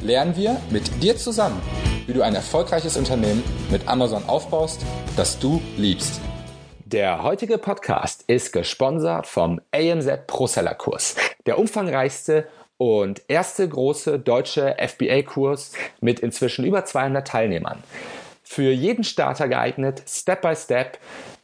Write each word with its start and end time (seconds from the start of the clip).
lernen 0.00 0.36
wir 0.36 0.60
mit 0.70 1.02
dir 1.02 1.16
zusammen, 1.16 1.60
wie 2.06 2.12
du 2.12 2.22
ein 2.22 2.34
erfolgreiches 2.34 2.96
Unternehmen 2.96 3.42
mit 3.70 3.88
Amazon 3.88 4.22
aufbaust, 4.26 4.80
das 5.16 5.38
du 5.38 5.60
liebst. 5.76 6.20
Der 6.84 7.22
heutige 7.22 7.58
Podcast 7.58 8.24
ist 8.28 8.52
gesponsert 8.52 9.26
vom 9.26 9.60
AMZ 9.72 10.26
Pro 10.26 10.46
Seller 10.46 10.74
Kurs, 10.74 11.16
der 11.46 11.58
umfangreichste 11.58 12.48
und 12.78 13.22
erste 13.28 13.68
große 13.68 14.18
deutsche 14.18 14.76
FBA-Kurs 14.78 15.72
mit 16.00 16.20
inzwischen 16.20 16.64
über 16.64 16.84
200 16.84 17.26
Teilnehmern. 17.26 17.82
Für 18.42 18.70
jeden 18.70 19.04
Starter 19.04 19.48
geeignet, 19.48 20.02
Step 20.06 20.42
by 20.42 20.54
Step, 20.56 20.98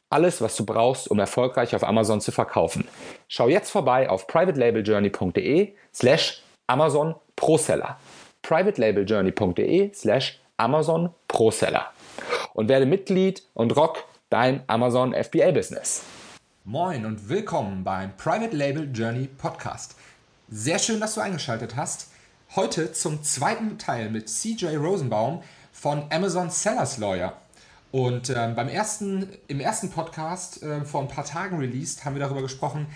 alles, 0.08 0.40
was 0.40 0.54
du 0.56 0.64
brauchst, 0.64 1.10
um 1.10 1.18
erfolgreich 1.18 1.74
auf 1.74 1.82
Amazon 1.82 2.20
zu 2.20 2.30
verkaufen. 2.30 2.86
Schau 3.28 3.48
jetzt 3.48 3.70
vorbei 3.70 4.08
auf 4.08 4.28
privatelabeljourney.de 4.28 5.74
slash 5.92 6.42
Amazon 6.68 7.16
Proseller. 7.36 7.98
privatelabeljourney.de 8.44 9.92
slash 9.94 10.38
Amazon 10.58 11.10
Proseller. 11.26 11.86
Und 12.52 12.68
werde 12.68 12.86
Mitglied 12.86 13.42
und 13.54 13.74
rock 13.76 14.04
dein 14.30 14.62
Amazon 14.68 15.12
FBA 15.12 15.50
Business. 15.50 16.04
Moin 16.64 17.04
und 17.04 17.28
willkommen 17.28 17.82
beim 17.82 18.16
Private 18.16 18.56
Label 18.56 18.88
Journey 18.92 19.26
Podcast. 19.26 19.96
Sehr 20.48 20.78
schön, 20.78 21.00
dass 21.00 21.14
du 21.14 21.20
eingeschaltet 21.20 21.74
hast. 21.74 22.10
Heute 22.54 22.92
zum 22.92 23.22
zweiten 23.24 23.78
Teil 23.78 24.10
mit 24.10 24.28
CJ 24.28 24.76
Rosenbaum 24.76 25.42
von 25.72 26.04
Amazon 26.10 26.50
Sellers 26.50 26.98
Lawyer. 26.98 27.34
Und 27.90 28.30
ähm, 28.30 28.54
beim 28.54 28.68
ersten, 28.68 29.28
im 29.48 29.60
ersten 29.60 29.90
Podcast 29.90 30.62
äh, 30.62 30.84
vor 30.84 31.00
ein 31.00 31.08
paar 31.08 31.24
Tagen 31.24 31.58
released, 31.58 32.04
haben 32.04 32.14
wir 32.14 32.20
darüber 32.20 32.42
gesprochen, 32.42 32.86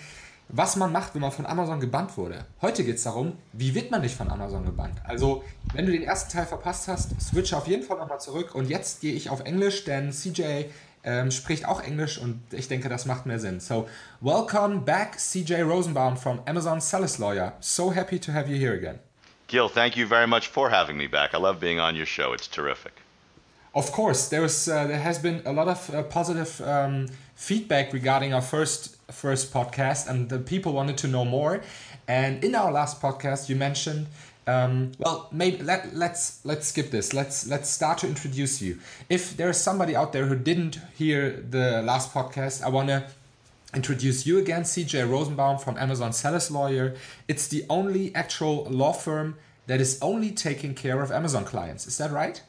was 0.49 0.75
man 0.75 0.91
macht, 0.91 1.13
wenn 1.13 1.21
man 1.21 1.31
von 1.31 1.45
Amazon 1.45 1.79
gebannt 1.79 2.17
wurde. 2.17 2.45
Heute 2.61 2.83
geht 2.83 2.95
es 2.95 3.03
darum, 3.03 3.37
wie 3.53 3.75
wird 3.75 3.91
man 3.91 4.01
nicht 4.01 4.15
von 4.15 4.29
Amazon 4.29 4.65
gebannt? 4.65 4.95
Also, 5.03 5.43
wenn 5.73 5.85
du 5.85 5.91
den 5.91 6.03
ersten 6.03 6.31
Teil 6.31 6.45
verpasst 6.45 6.87
hast, 6.87 7.21
switch 7.21 7.53
auf 7.53 7.67
jeden 7.67 7.83
Fall 7.83 7.97
nochmal 7.97 8.19
zurück. 8.19 8.55
Und 8.55 8.67
jetzt 8.67 9.01
gehe 9.01 9.13
ich 9.13 9.29
auf 9.29 9.41
Englisch, 9.41 9.85
denn 9.85 10.11
CJ 10.11 10.65
ähm, 11.03 11.29
spricht 11.31 11.65
auch 11.65 11.81
Englisch 11.81 12.17
und 12.17 12.41
ich 12.51 12.67
denke, 12.67 12.89
das 12.89 13.05
macht 13.05 13.27
mehr 13.27 13.39
Sinn. 13.39 13.59
So, 13.59 13.87
welcome 14.21 14.79
back, 14.79 15.17
CJ 15.17 15.61
Rosenbaum 15.61 16.17
from 16.17 16.41
Amazon 16.45 16.81
Sellers 16.81 17.19
Lawyer. 17.19 17.53
So 17.59 17.93
happy 17.93 18.19
to 18.19 18.33
have 18.33 18.49
you 18.49 18.57
here 18.57 18.73
again. 18.73 18.99
Gil, 19.47 19.69
thank 19.69 19.95
you 19.95 20.07
very 20.07 20.27
much 20.27 20.47
for 20.47 20.71
having 20.71 20.97
me 20.97 21.07
back. 21.07 21.33
I 21.33 21.37
love 21.37 21.59
being 21.59 21.79
on 21.79 21.95
your 21.95 22.05
show. 22.05 22.33
It's 22.33 22.47
terrific. 22.47 22.93
Of 23.73 23.91
course, 23.91 24.29
there 24.29 24.41
was 24.41 24.67
uh, 24.67 24.87
there 24.87 24.99
has 24.99 25.19
been 25.19 25.41
a 25.45 25.51
lot 25.51 25.67
of 25.67 25.89
uh, 25.93 26.03
positive 26.03 26.59
um, 26.61 27.07
feedback 27.35 27.93
regarding 27.93 28.33
our 28.33 28.41
first 28.41 28.98
first 29.11 29.53
podcast, 29.53 30.07
and 30.07 30.29
the 30.29 30.39
people 30.39 30.73
wanted 30.73 30.97
to 30.99 31.07
know 31.07 31.25
more. 31.25 31.61
And 32.07 32.43
in 32.43 32.55
our 32.55 32.71
last 32.71 33.01
podcast, 33.01 33.49
you 33.49 33.55
mentioned, 33.55 34.07
um, 34.47 34.91
well, 34.97 35.27
maybe 35.31 35.61
let 35.63 35.95
let's 35.95 36.43
let's 36.43 36.67
skip 36.67 36.89
this. 36.89 37.13
Let's 37.13 37.47
let's 37.47 37.69
start 37.69 37.99
to 37.99 38.07
introduce 38.07 38.61
you. 38.61 38.79
If 39.07 39.37
there's 39.37 39.57
somebody 39.57 39.95
out 39.95 40.11
there 40.11 40.25
who 40.25 40.35
didn't 40.35 40.79
hear 40.95 41.31
the 41.31 41.81
last 41.83 42.13
podcast, 42.13 42.63
I 42.63 42.69
want 42.69 42.89
to 42.89 43.07
introduce 43.75 44.25
you 44.25 44.39
again, 44.39 44.63
CJ 44.63 45.07
Rosenbaum 45.07 45.59
from 45.59 45.77
Amazon 45.77 46.13
Sellers 46.13 46.49
Lawyer. 46.49 46.95
It's 47.27 47.47
the 47.47 47.63
only 47.69 48.13
actual 48.15 48.63
law 48.65 48.93
firm 48.93 49.35
that 49.67 49.79
is 49.79 49.99
only 50.01 50.31
taking 50.31 50.73
care 50.73 51.03
of 51.03 51.11
Amazon 51.11 51.45
clients. 51.45 51.85
Is 51.85 51.99
that 51.99 52.09
right? 52.09 52.41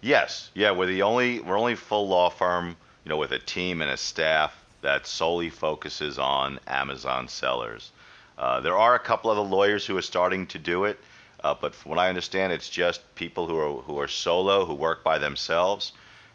Yes, 0.00 0.50
yeah, 0.54 0.72
we're 0.72 0.86
the 0.86 1.02
only 1.02 1.38
we're 1.40 1.58
only 1.58 1.76
full 1.76 2.08
law 2.08 2.30
firm, 2.30 2.76
you 3.04 3.10
know, 3.10 3.16
with 3.16 3.30
a 3.30 3.38
team 3.38 3.80
and 3.80 3.90
a 3.90 3.96
staff 3.96 4.63
that 4.84 5.06
solely 5.06 5.48
focuses 5.48 6.18
on 6.18 6.60
Amazon 6.66 7.26
sellers. 7.26 7.90
Uh, 8.36 8.60
there 8.60 8.76
are 8.76 8.94
a 8.94 8.98
couple 8.98 9.30
of 9.30 9.38
other 9.38 9.48
lawyers 9.48 9.86
who 9.86 9.96
are 9.96 10.02
starting 10.02 10.46
to 10.48 10.58
do 10.58 10.84
it, 10.84 11.00
uh, 11.42 11.54
but 11.58 11.74
from 11.74 11.88
what 11.88 11.98
I 11.98 12.10
understand, 12.10 12.52
it's 12.52 12.68
just 12.68 13.00
people 13.14 13.46
who 13.46 13.58
are 13.58 13.82
who 13.82 13.98
are 13.98 14.08
solo 14.08 14.66
who 14.66 14.74
work 14.74 15.02
by 15.02 15.18
themselves, 15.18 15.92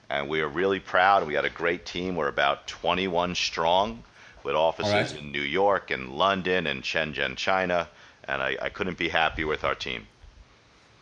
and 0.09 0.27
we 0.27 0.41
are 0.41 0.47
really 0.47 0.79
proud. 0.79 1.27
We 1.27 1.33
got 1.33 1.45
a 1.45 1.49
great 1.49 1.85
team. 1.85 2.15
We're 2.15 2.27
about 2.27 2.67
21 2.67 3.35
strong, 3.35 4.03
with 4.43 4.55
offices 4.55 4.93
right. 4.93 5.17
in 5.19 5.31
New 5.31 5.41
York 5.41 5.91
and 5.91 6.09
London 6.09 6.65
and 6.65 6.81
Shenzhen, 6.81 7.35
China, 7.35 7.87
and 8.27 8.41
I, 8.41 8.57
I 8.59 8.69
couldn't 8.69 8.97
be 8.97 9.09
happier 9.09 9.45
with 9.45 9.63
our 9.63 9.75
team. 9.75 10.07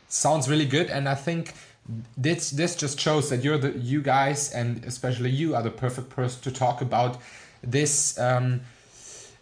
Sounds 0.10 0.50
really 0.50 0.66
good, 0.66 0.90
and 0.90 1.08
I 1.08 1.16
think 1.16 1.54
this 2.18 2.52
this 2.52 2.76
just 2.76 3.00
shows 3.00 3.30
that 3.30 3.44
you're 3.44 3.58
the 3.58 3.78
you 3.78 4.02
guys 4.02 4.52
and 4.52 4.84
especially 4.86 5.30
you 5.30 5.56
are 5.56 5.64
the 5.64 5.72
perfect 5.72 6.10
person 6.10 6.42
to 6.42 6.52
talk 6.52 6.82
about 6.82 7.18
this 7.64 8.20
um, 8.20 8.62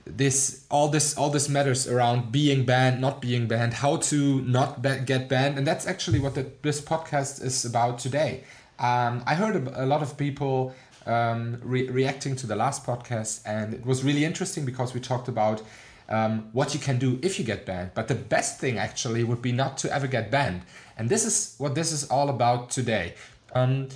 this 0.06 0.66
all 0.70 0.88
this 0.88 1.18
all 1.18 1.30
this 1.30 1.50
matters 1.50 1.88
around 1.88 2.32
being 2.32 2.64
banned 2.64 3.02
not 3.02 3.22
being 3.22 3.48
banned 3.48 3.74
how 3.74 3.98
to 3.98 4.42
not 4.42 4.82
ba 4.82 5.00
get 5.00 5.28
banned. 5.28 5.58
And 5.58 5.66
that's 5.66 5.88
actually 5.88 6.20
what 6.20 6.36
the, 6.36 6.46
this 6.62 6.80
podcast 6.82 7.44
is 7.44 7.66
about 7.66 7.98
today. 8.00 8.44
Um, 8.78 9.24
i 9.26 9.36
heard 9.36 9.56
a, 9.56 9.84
a, 9.84 9.86
lot 9.86 10.02
of 10.02 10.18
people 10.18 10.76
um, 11.06 11.60
re 11.64 11.90
reacting 11.90 12.36
to 12.36 12.48
the 12.48 12.56
last 12.56 12.86
podcast 12.86 13.42
and 13.46 13.74
it 13.74 13.86
was 13.86 14.04
really 14.04 14.26
interesting 14.26 14.66
because 14.66 14.94
we 14.94 15.00
talked 15.00 15.28
about 15.28 15.62
um, 16.10 16.50
what 16.54 16.74
you 16.74 16.80
can 16.80 17.00
do 17.00 17.20
if 17.22 17.40
you 17.40 17.46
get 17.46 17.66
banned. 17.66 17.92
But 17.94 18.08
the 18.08 18.16
best 18.16 18.60
thing 18.60 18.78
actually 18.78 19.24
would 19.24 19.42
be 19.42 19.52
not 19.52 19.78
to 19.80 19.94
ever 19.94 20.08
get 20.08 20.32
banned. 20.32 20.62
And 20.98 21.10
this 21.10 21.26
is 21.26 21.56
what 21.58 21.76
this 21.76 21.92
is 21.92 22.08
all 22.10 22.30
about 22.30 22.70
today. 22.70 23.16
Um, 23.54 23.90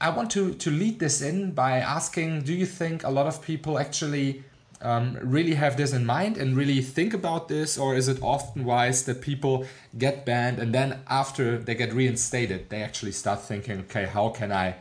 I 0.00 0.10
want 0.10 0.30
to, 0.32 0.52
to 0.54 0.70
lead 0.70 0.98
this 0.98 1.22
in 1.22 1.52
by 1.52 1.78
asking 1.78 2.42
Do 2.42 2.52
you 2.52 2.66
think 2.66 3.04
a 3.04 3.10
lot 3.10 3.26
of 3.26 3.40
people 3.40 3.78
actually 3.78 4.44
um, 4.82 5.18
really 5.22 5.54
have 5.54 5.76
this 5.76 5.92
in 5.94 6.04
mind 6.04 6.36
and 6.36 6.56
really 6.56 6.82
think 6.82 7.14
about 7.14 7.48
this? 7.48 7.78
Or 7.78 7.94
is 7.94 8.08
it 8.08 8.22
often 8.22 8.64
wise 8.64 9.04
that 9.04 9.22
people 9.22 9.66
get 9.96 10.26
banned 10.26 10.58
and 10.58 10.74
then 10.74 11.00
after 11.08 11.58
they 11.58 11.74
get 11.74 11.92
reinstated, 11.94 12.68
they 12.68 12.82
actually 12.82 13.12
start 13.12 13.42
thinking, 13.42 13.80
okay, 13.80 14.04
how 14.06 14.28
can 14.28 14.52
I 14.52 14.76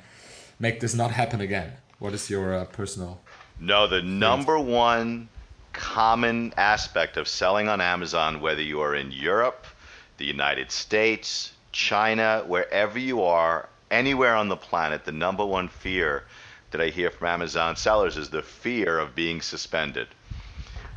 make 0.59 0.79
this 0.81 0.93
not 0.93 1.11
happen 1.11 1.39
again? 1.39 1.73
What 1.99 2.13
is 2.13 2.29
your 2.29 2.53
uh, 2.53 2.65
personal? 2.65 3.21
No, 3.57 3.87
the 3.87 4.01
number 4.01 4.59
one 4.59 5.29
common 5.75 6.53
aspect 6.57 7.17
of 7.17 7.27
selling 7.27 7.67
on 7.67 7.81
Amazon, 7.81 8.41
whether 8.41 8.61
you 8.61 8.81
are 8.81 8.95
in 8.95 9.11
Europe, 9.11 9.65
the 10.17 10.25
United 10.25 10.71
States, 10.71 11.51
China, 11.71 12.43
wherever 12.47 12.97
you 12.97 13.23
are, 13.23 13.67
anywhere 13.91 14.35
on 14.35 14.47
the 14.47 14.55
planet, 14.55 15.05
the 15.05 15.11
number 15.11 15.45
one 15.45 15.67
fear 15.67 16.23
that 16.71 16.81
I 16.81 16.89
hear 16.89 17.11
from 17.11 17.27
Amazon 17.27 17.75
sellers 17.75 18.17
is 18.17 18.29
the 18.29 18.41
fear 18.41 18.97
of 18.97 19.15
being 19.15 19.41
suspended. 19.41 20.07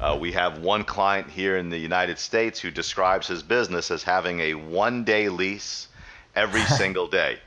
Uh, 0.01 0.17
we 0.21 0.33
have 0.33 0.59
one 0.59 0.85
client 0.85 1.29
here 1.29 1.57
in 1.57 1.71
the 1.71 1.79
United 1.79 2.19
States 2.19 2.61
who 2.61 2.71
describes 2.71 3.27
his 3.27 3.43
business 3.43 3.91
as 3.91 4.05
having 4.05 4.41
a 4.41 4.55
one 4.55 5.03
day 5.05 5.29
lease 5.29 5.89
every 6.37 6.63
single 6.79 7.09
day. 7.09 7.39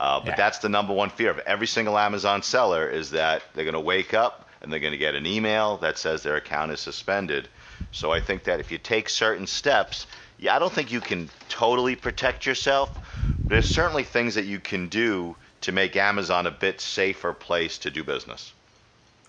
Uh, 0.00 0.20
but 0.20 0.30
yeah. 0.30 0.36
that's 0.36 0.58
the 0.58 0.68
number 0.68 0.92
one 0.92 1.10
fear 1.10 1.30
of 1.30 1.38
every 1.40 1.66
single 1.66 1.98
Amazon 1.98 2.42
seller 2.42 2.88
is 2.88 3.10
that 3.10 3.42
they're 3.54 3.64
going 3.64 3.74
to 3.74 3.80
wake 3.80 4.14
up 4.14 4.45
and 4.66 4.72
they're 4.72 4.80
going 4.80 4.92
to 4.92 4.98
get 4.98 5.14
an 5.14 5.26
email 5.26 5.76
that 5.78 5.96
says 5.96 6.24
their 6.24 6.36
account 6.36 6.72
is 6.72 6.80
suspended. 6.80 7.48
So 7.92 8.10
I 8.10 8.20
think 8.20 8.42
that 8.44 8.58
if 8.58 8.72
you 8.72 8.78
take 8.78 9.08
certain 9.08 9.46
steps, 9.46 10.06
yeah, 10.38 10.56
I 10.56 10.58
don't 10.58 10.72
think 10.72 10.90
you 10.90 11.00
can 11.00 11.30
totally 11.48 11.94
protect 11.94 12.44
yourself, 12.44 12.90
but 13.38 13.50
there's 13.50 13.68
certainly 13.68 14.02
things 14.02 14.34
that 14.34 14.44
you 14.44 14.58
can 14.58 14.88
do 14.88 15.36
to 15.60 15.70
make 15.70 15.94
Amazon 15.96 16.46
a 16.46 16.50
bit 16.50 16.80
safer 16.80 17.32
place 17.32 17.78
to 17.78 17.90
do 17.90 18.02
business. 18.02 18.52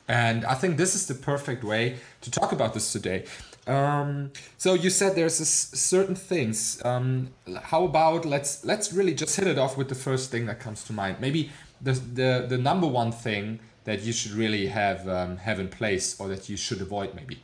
And 0.07 0.43
I 0.43 0.55
think 0.55 0.77
this 0.77 0.95
is 0.95 1.05
the 1.07 1.13
perfect 1.13 1.63
way 1.63 1.97
to 2.21 2.31
talk 2.31 2.51
about 2.51 2.73
this 2.73 2.91
today. 2.91 3.25
Um, 3.67 4.31
so 4.57 4.73
you 4.73 4.89
said 4.89 5.15
there's 5.15 5.35
certain 5.35 6.15
things. 6.15 6.83
Um, 6.83 7.33
how 7.63 7.83
about 7.83 8.25
let's 8.25 8.63
let's 8.65 8.93
really 8.93 9.13
just 9.13 9.35
hit 9.35 9.47
it 9.47 9.59
off 9.59 9.77
with 9.77 9.89
the 9.89 9.95
first 9.95 10.31
thing 10.31 10.45
that 10.45 10.59
comes 10.59 10.83
to 10.85 10.93
mind. 10.93 11.17
Maybe 11.19 11.51
the 11.81 11.91
the 11.91 12.45
the 12.47 12.57
number 12.57 12.87
one 12.87 13.11
thing 13.11 13.59
that 13.87 14.01
you 14.01 14.11
should 14.11 14.33
really 14.33 14.67
have 14.67 15.07
um, 15.07 15.37
have 15.37 15.61
in 15.61 15.69
place 15.69 16.19
or 16.19 16.27
that 16.27 16.49
you 16.49 16.57
should 16.57 16.81
avoid 16.81 17.15
maybe? 17.15 17.41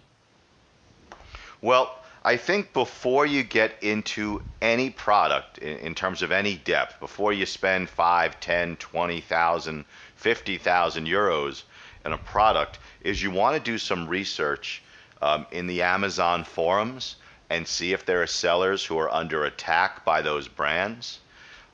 Well, 1.61 1.97
I 2.25 2.35
think 2.35 2.73
before 2.73 3.25
you 3.25 3.43
get 3.43 3.81
into 3.81 4.41
any 4.61 4.89
product 4.89 5.59
in, 5.59 5.77
in 5.77 5.95
terms 5.95 6.21
of 6.21 6.33
any 6.33 6.55
depth, 6.55 6.99
before 6.99 7.31
you 7.31 7.45
spend 7.45 7.89
5, 7.89 8.41
10, 8.41 8.75
20,000, 8.75 9.85
50,000 10.17 11.07
euros 11.07 11.63
in 12.05 12.11
a 12.11 12.17
product, 12.17 12.79
is 12.99 13.23
you 13.23 13.31
want 13.31 13.55
to 13.55 13.71
do 13.71 13.77
some 13.77 14.05
research 14.09 14.83
um, 15.21 15.45
in 15.53 15.65
the 15.65 15.81
Amazon 15.81 16.43
forums 16.43 17.15
and 17.49 17.65
see 17.65 17.93
if 17.93 18.05
there 18.05 18.21
are 18.21 18.27
sellers 18.27 18.83
who 18.83 18.99
are 18.99 19.13
under 19.13 19.45
attack 19.45 20.03
by 20.03 20.21
those 20.21 20.49
brands. 20.49 21.19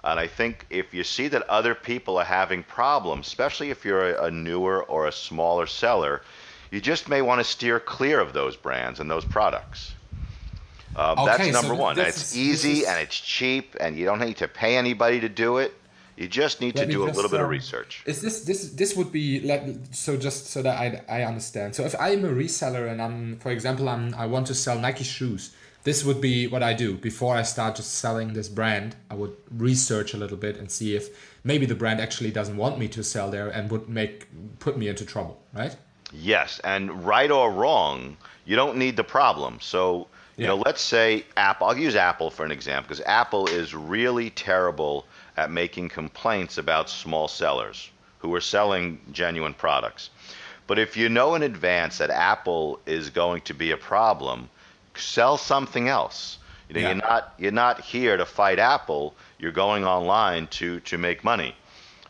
And 0.03 0.19
I 0.19 0.27
think 0.27 0.65
if 0.69 0.93
you 0.93 1.03
see 1.03 1.27
that 1.27 1.43
other 1.49 1.75
people 1.75 2.17
are 2.17 2.25
having 2.25 2.63
problems, 2.63 3.27
especially 3.27 3.69
if 3.69 3.83
you're 3.83 4.15
a, 4.15 4.25
a 4.25 4.31
newer 4.31 4.83
or 4.83 5.07
a 5.07 5.11
smaller 5.11 5.65
seller, 5.65 6.21
you 6.71 6.79
just 6.79 7.09
may 7.09 7.21
want 7.21 7.39
to 7.39 7.43
steer 7.43 7.79
clear 7.79 8.19
of 8.19 8.31
those 8.31 8.55
brands 8.55 8.99
and 8.99 9.11
those 9.11 9.25
products. 9.25 9.93
Um, 10.95 11.19
okay, 11.19 11.37
that's 11.37 11.51
number 11.51 11.75
so 11.75 11.81
one. 11.81 11.99
it's 11.99 12.31
is- 12.31 12.37
easy 12.37 12.79
is- 12.79 12.87
and 12.87 12.99
it's 12.99 13.19
cheap, 13.19 13.75
and 13.79 13.97
you 13.97 14.05
don't 14.05 14.19
need 14.19 14.37
to 14.37 14.47
pay 14.47 14.77
anybody 14.77 15.19
to 15.19 15.29
do 15.29 15.57
it. 15.57 15.73
You 16.17 16.27
just 16.27 16.59
need 16.59 16.75
to 16.75 16.85
do 16.85 17.03
a 17.03 17.07
just, 17.07 17.15
little 17.15 17.31
bit 17.31 17.39
of 17.39 17.45
um, 17.45 17.51
research. 17.51 18.03
Is 18.05 18.21
this 18.21 18.43
this 18.43 18.71
this 18.71 18.93
would 18.97 19.09
be 19.09 19.39
let 19.39 19.95
so 19.95 20.17
just 20.17 20.47
so 20.47 20.61
that 20.61 20.77
I 20.77 21.01
I 21.07 21.23
understand. 21.23 21.75
So 21.75 21.85
if 21.85 21.95
I'm 21.97 22.25
a 22.25 22.29
reseller 22.29 22.91
and 22.91 23.01
I'm 23.01 23.37
for 23.37 23.51
example 23.51 23.87
I'm 23.87 24.13
I 24.15 24.25
want 24.25 24.47
to 24.47 24.53
sell 24.53 24.77
Nike 24.77 25.05
shoes, 25.05 25.55
this 25.83 26.03
would 26.03 26.19
be 26.19 26.47
what 26.47 26.63
I 26.63 26.73
do 26.73 26.95
before 26.95 27.35
I 27.35 27.43
start 27.43 27.75
just 27.75 27.95
selling 27.95 28.33
this 28.33 28.49
brand. 28.49 28.95
I 29.09 29.15
would 29.15 29.35
research 29.51 30.13
a 30.13 30.17
little 30.17 30.37
bit 30.37 30.57
and 30.57 30.69
see 30.69 30.95
if 30.95 31.09
maybe 31.43 31.65
the 31.65 31.75
brand 31.75 32.01
actually 32.01 32.31
doesn't 32.31 32.57
want 32.57 32.77
me 32.77 32.87
to 32.89 33.03
sell 33.03 33.31
there 33.31 33.49
and 33.49 33.71
would 33.71 33.87
make 33.87 34.27
put 34.59 34.77
me 34.77 34.87
into 34.87 35.05
trouble, 35.05 35.41
right? 35.53 35.75
Yes, 36.11 36.59
and 36.63 37.05
right 37.05 37.31
or 37.31 37.51
wrong, 37.51 38.17
you 38.45 38.55
don't 38.55 38.77
need 38.77 38.97
the 38.97 39.03
problem. 39.03 39.59
So, 39.61 40.07
you 40.37 40.47
know, 40.47 40.55
let's 40.65 40.81
say 40.81 41.25
Apple, 41.37 41.67
I'll 41.67 41.77
use 41.77 41.95
Apple 41.95 42.31
for 42.31 42.45
an 42.45 42.51
example 42.51 42.87
because 42.87 43.03
Apple 43.05 43.47
is 43.47 43.75
really 43.75 44.29
terrible 44.31 45.05
at 45.37 45.51
making 45.51 45.89
complaints 45.89 46.57
about 46.57 46.89
small 46.89 47.27
sellers 47.27 47.89
who 48.19 48.33
are 48.33 48.41
selling 48.41 48.99
genuine 49.11 49.53
products. 49.53 50.09
But 50.67 50.79
if 50.79 50.95
you 50.95 51.09
know 51.09 51.35
in 51.35 51.43
advance 51.43 51.97
that 51.97 52.09
Apple 52.09 52.79
is 52.85 53.09
going 53.09 53.41
to 53.41 53.53
be 53.53 53.71
a 53.71 53.77
problem, 53.77 54.49
sell 54.99 55.37
something 55.37 55.87
else. 55.87 56.37
You 56.67 56.75
know, 56.75 56.81
Yeah. 56.81 56.87
you're 56.87 56.95
not 57.09 57.33
you're 57.37 57.51
not 57.65 57.81
here 57.81 58.17
to 58.17 58.25
fight 58.25 58.59
Apple. 58.59 59.15
You're 59.39 59.51
going 59.65 59.85
online 59.85 60.47
to 60.59 60.79
to 60.81 60.97
make 60.97 61.23
money. 61.23 61.55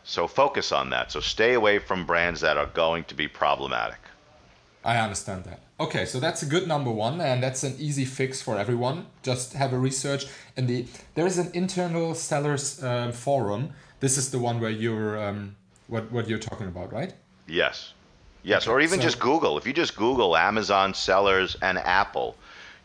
So 0.04 0.26
focus 0.26 0.72
on 0.72 0.90
that. 0.90 1.12
So 1.12 1.20
stay 1.20 1.54
away 1.54 1.78
from 1.78 2.04
brands 2.06 2.40
that 2.40 2.56
are 2.56 2.66
going 2.66 3.04
to 3.04 3.14
be 3.14 3.28
problematic. 3.28 3.98
I 4.84 4.96
understand 4.96 5.44
that. 5.44 5.60
Okay, 5.78 6.04
so 6.06 6.18
that's 6.20 6.42
a 6.42 6.46
good 6.46 6.66
number 6.66 6.90
one, 6.90 7.20
and 7.20 7.42
that's 7.42 7.62
an 7.62 7.74
easy 7.78 8.04
fix 8.04 8.42
for 8.42 8.56
everyone. 8.58 9.06
Just 9.22 9.52
have 9.54 9.72
a 9.74 9.78
research. 9.78 10.26
And 10.56 10.68
the 10.68 10.86
there 11.14 11.26
is 11.26 11.38
an 11.38 11.50
internal 11.54 12.14
sellers 12.14 12.82
um, 12.82 13.12
forum. 13.12 13.70
This 14.00 14.16
is 14.18 14.30
the 14.30 14.38
one 14.38 14.60
where 14.60 14.70
you're 14.70 15.18
um, 15.28 15.56
what 15.88 16.10
what 16.12 16.28
you're 16.28 16.38
talking 16.50 16.66
about, 16.66 16.92
right? 16.92 17.14
Yes. 17.46 17.94
Yes, 18.42 18.62
Okay, 18.66 18.72
or 18.72 18.80
even 18.80 18.98
so- 19.00 19.04
just 19.06 19.18
Google. 19.20 19.58
If 19.58 19.66
you 19.66 19.72
just 19.74 19.96
Google 19.96 20.34
Amazon 20.36 20.94
sellers 20.94 21.56
and 21.60 21.76
Apple, 21.78 22.36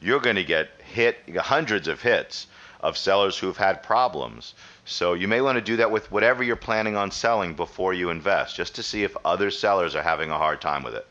you're 0.02 0.20
going 0.20 0.36
to 0.36 0.44
get 0.44 0.70
hit 0.82 1.18
hundreds 1.38 1.88
of 1.88 2.02
hits 2.02 2.48
of 2.82 2.98
sellers 2.98 3.38
who've 3.38 3.58
had 3.58 3.82
problems. 3.82 4.54
So 4.86 5.14
you 5.14 5.28
may 5.28 5.42
want 5.42 5.56
to 5.56 5.62
do 5.62 5.78
that 5.78 5.92
with 5.92 6.12
whatever 6.12 6.44
you're 6.44 6.56
planning 6.56 6.96
on 6.96 7.10
selling 7.10 7.56
before 7.56 7.94
you 7.94 8.10
invest, 8.12 8.56
just 8.56 8.76
to 8.76 8.84
see 8.84 9.04
if 9.04 9.18
other 9.26 9.50
sellers 9.50 9.96
are 9.96 10.04
having 10.04 10.30
a 10.30 10.38
hard 10.38 10.62
time 10.62 10.84
with 10.84 10.94
it. 10.94 11.08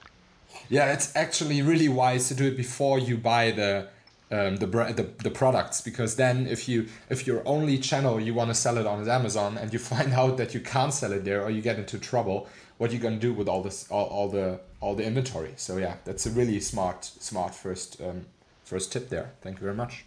Yeah, 0.68 0.92
it's 0.92 1.14
actually 1.16 1.60
really 1.62 1.88
wise 1.88 2.28
to 2.28 2.34
do 2.34 2.46
it 2.46 2.56
before 2.56 2.98
you 2.98 3.16
buy 3.18 3.50
the 3.50 3.88
um, 4.30 4.56
the, 4.56 4.66
the 4.66 5.08
the 5.22 5.30
products 5.30 5.80
because 5.80 6.16
then 6.16 6.46
if 6.46 6.68
you 6.68 6.88
if 7.10 7.26
your 7.26 7.46
only 7.46 7.76
channel 7.78 8.18
you 8.18 8.32
want 8.32 8.48
to 8.48 8.54
sell 8.54 8.78
it 8.78 8.86
on 8.86 9.00
is 9.00 9.08
Amazon 9.08 9.58
and 9.58 9.72
you 9.72 9.78
find 9.94 10.12
out 10.14 10.38
that 10.38 10.54
you 10.54 10.60
can't 10.60 10.92
sell 10.92 11.12
it 11.12 11.24
there 11.24 11.42
or 11.42 11.50
you 11.50 11.60
get 11.60 11.78
into 11.78 11.98
trouble, 11.98 12.48
what 12.78 12.90
you 12.90 12.98
gonna 12.98 13.16
do 13.16 13.32
with 13.34 13.48
all 13.48 13.62
this 13.62 13.86
all, 13.90 14.06
all 14.06 14.28
the 14.28 14.60
all 14.80 14.94
the 14.94 15.04
inventory? 15.04 15.52
So 15.56 15.76
yeah, 15.76 15.96
that's 16.04 16.26
a 16.26 16.30
really 16.30 16.58
smart 16.60 17.04
smart 17.04 17.54
first 17.54 18.00
um, 18.00 18.26
first 18.64 18.92
tip 18.92 19.08
there. 19.08 19.32
Thank 19.42 19.56
you 19.58 19.62
very 19.62 19.74
much. 19.74 20.04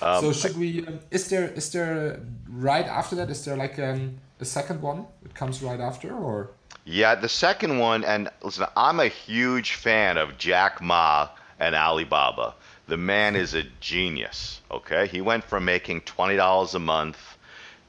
so 0.00 0.32
should 0.32 0.56
we? 0.56 0.86
Um, 0.86 1.00
is 1.10 1.28
there 1.28 1.48
is 1.48 1.70
there 1.72 2.20
right 2.48 2.86
after 2.86 3.16
that? 3.16 3.30
Is 3.30 3.44
there 3.44 3.56
like 3.56 3.78
um, 3.78 4.18
a 4.40 4.44
second 4.44 4.80
one? 4.80 5.06
It 5.24 5.34
comes 5.34 5.62
right 5.62 5.80
after 5.80 6.14
or? 6.14 6.50
Yeah, 6.84 7.14
the 7.14 7.28
second 7.28 7.78
one, 7.78 8.04
and 8.04 8.28
listen, 8.42 8.66
I'm 8.76 8.98
a 8.98 9.06
huge 9.06 9.74
fan 9.74 10.18
of 10.18 10.36
Jack 10.36 10.82
Ma 10.82 11.28
and 11.60 11.76
Alibaba. 11.76 12.54
The 12.88 12.96
man 12.96 13.36
is 13.36 13.54
a 13.54 13.62
genius. 13.80 14.60
Okay, 14.70 15.06
he 15.06 15.20
went 15.20 15.44
from 15.44 15.64
making 15.64 16.00
twenty 16.02 16.36
dollars 16.36 16.74
a 16.74 16.80
month 16.80 17.18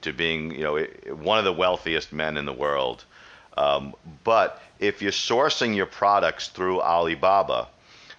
to 0.02 0.14
being, 0.14 0.52
you 0.52 0.64
know, 0.64 0.86
one 1.16 1.40
of 1.40 1.46
the 1.46 1.54
wealthiest 1.54 2.14
men 2.14 2.38
in 2.38 2.46
the 2.46 2.54
world. 2.54 3.06
Um, 3.58 3.96
but 4.24 4.62
if 4.80 5.02
you're 5.02 5.12
sourcing 5.12 5.76
your 5.76 5.86
products 5.86 6.50
through 6.50 6.82
Alibaba, 6.82 7.70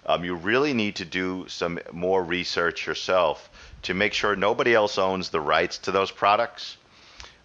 um, 0.05 0.23
you 0.23 0.35
really 0.35 0.73
need 0.73 0.95
to 0.97 1.05
do 1.05 1.45
some 1.47 1.79
more 1.91 2.23
research 2.23 2.85
yourself 2.85 3.49
to 3.83 3.93
make 3.93 4.13
sure 4.13 4.35
nobody 4.35 4.73
else 4.73 4.97
owns 4.97 5.29
the 5.29 5.39
rights 5.39 5.77
to 5.79 5.91
those 5.91 6.11
products. 6.11 6.77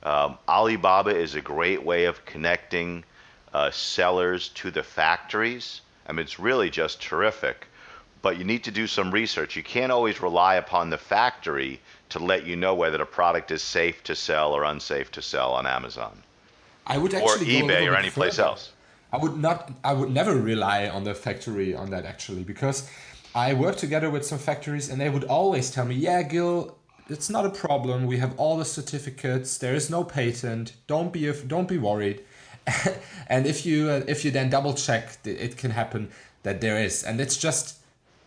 Um, 0.02 0.38
Alibaba 0.48 1.10
is 1.10 1.34
a 1.34 1.40
great 1.40 1.82
way 1.82 2.06
of 2.06 2.24
connecting 2.24 3.04
uh, 3.52 3.70
sellers 3.70 4.48
to 4.50 4.70
the 4.70 4.82
factories. 4.82 5.80
I 6.06 6.12
mean, 6.12 6.20
it's 6.20 6.38
really 6.38 6.70
just 6.70 7.00
terrific. 7.00 7.66
But 8.22 8.36
you 8.36 8.44
need 8.44 8.64
to 8.64 8.70
do 8.70 8.86
some 8.86 9.10
research. 9.10 9.56
You 9.56 9.62
can't 9.62 9.92
always 9.92 10.20
rely 10.20 10.56
upon 10.56 10.90
the 10.90 10.98
factory 10.98 11.80
to 12.10 12.18
let 12.18 12.46
you 12.46 12.56
know 12.56 12.74
whether 12.74 12.98
the 12.98 13.06
product 13.06 13.50
is 13.50 13.62
safe 13.62 14.02
to 14.04 14.14
sell 14.14 14.52
or 14.52 14.64
unsafe 14.64 15.10
to 15.12 15.22
sell 15.22 15.52
on 15.52 15.66
Amazon 15.66 16.22
I 16.86 16.98
would 16.98 17.14
or 17.14 17.18
actually 17.18 17.56
a 17.56 17.62
eBay 17.62 17.86
or 17.86 17.92
bit 17.92 17.98
any 18.00 18.10
place 18.10 18.36
further. 18.36 18.48
else. 18.48 18.72
I 19.12 19.18
would 19.18 19.36
not. 19.36 19.72
I 19.82 19.92
would 19.92 20.10
never 20.10 20.36
rely 20.36 20.88
on 20.88 21.04
the 21.04 21.14
factory 21.14 21.74
on 21.74 21.90
that 21.90 22.04
actually 22.04 22.44
because 22.44 22.88
I 23.34 23.54
work 23.54 23.76
together 23.76 24.10
with 24.10 24.24
some 24.24 24.38
factories 24.38 24.88
and 24.88 25.00
they 25.00 25.10
would 25.10 25.24
always 25.24 25.70
tell 25.70 25.84
me, 25.84 25.94
"Yeah, 25.94 26.22
Gil, 26.22 26.76
it's 27.08 27.28
not 27.28 27.44
a 27.44 27.50
problem. 27.50 28.06
We 28.06 28.18
have 28.18 28.38
all 28.38 28.56
the 28.56 28.64
certificates. 28.64 29.58
There 29.58 29.74
is 29.74 29.90
no 29.90 30.04
patent. 30.04 30.74
Don't 30.86 31.12
be 31.12 31.32
don't 31.46 31.68
be 31.68 31.78
worried." 31.78 32.22
and 33.26 33.46
if 33.46 33.66
you 33.66 33.90
uh, 33.90 34.02
if 34.06 34.24
you 34.24 34.30
then 34.30 34.50
double 34.50 34.74
check, 34.74 35.18
it 35.24 35.56
can 35.56 35.72
happen 35.72 36.10
that 36.42 36.60
there 36.60 36.78
is, 36.78 37.02
and 37.04 37.20
it's 37.20 37.36
just 37.36 37.78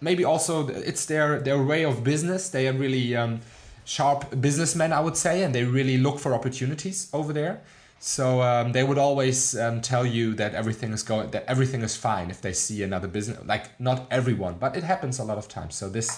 maybe 0.02 0.26
also 0.26 0.68
it's 0.68 1.06
their 1.06 1.40
their 1.40 1.64
way 1.64 1.86
of 1.86 2.04
business. 2.04 2.50
They 2.50 2.68
are 2.68 2.74
really 2.74 3.16
um, 3.16 3.40
sharp 3.86 4.42
businessmen, 4.42 4.94
I 4.94 5.00
would 5.00 5.18
say, 5.18 5.44
and 5.44 5.54
they 5.56 5.64
really 5.64 5.98
look 5.98 6.20
for 6.20 6.34
opportunities 6.34 7.10
over 7.14 7.34
there. 7.34 7.62
So 8.06 8.42
um, 8.42 8.74
they 8.74 8.84
would 8.84 8.98
always 8.98 9.58
um, 9.58 9.80
tell 9.80 10.06
you 10.06 10.34
that 10.34 10.54
everything 10.54 10.92
is 10.92 11.04
going, 11.04 11.32
that 11.32 11.46
everything 11.48 11.84
is 11.84 11.96
fine 11.96 12.30
if 12.30 12.42
they 12.42 12.52
see 12.52 12.84
another 12.84 13.08
business. 13.08 13.40
Like 13.46 13.80
not 13.80 14.08
everyone, 14.12 14.56
but 14.60 14.76
it 14.76 14.84
happens 14.84 15.20
a 15.20 15.24
lot 15.24 15.38
of 15.38 15.48
times. 15.48 15.76
So 15.76 15.88
this 15.88 16.10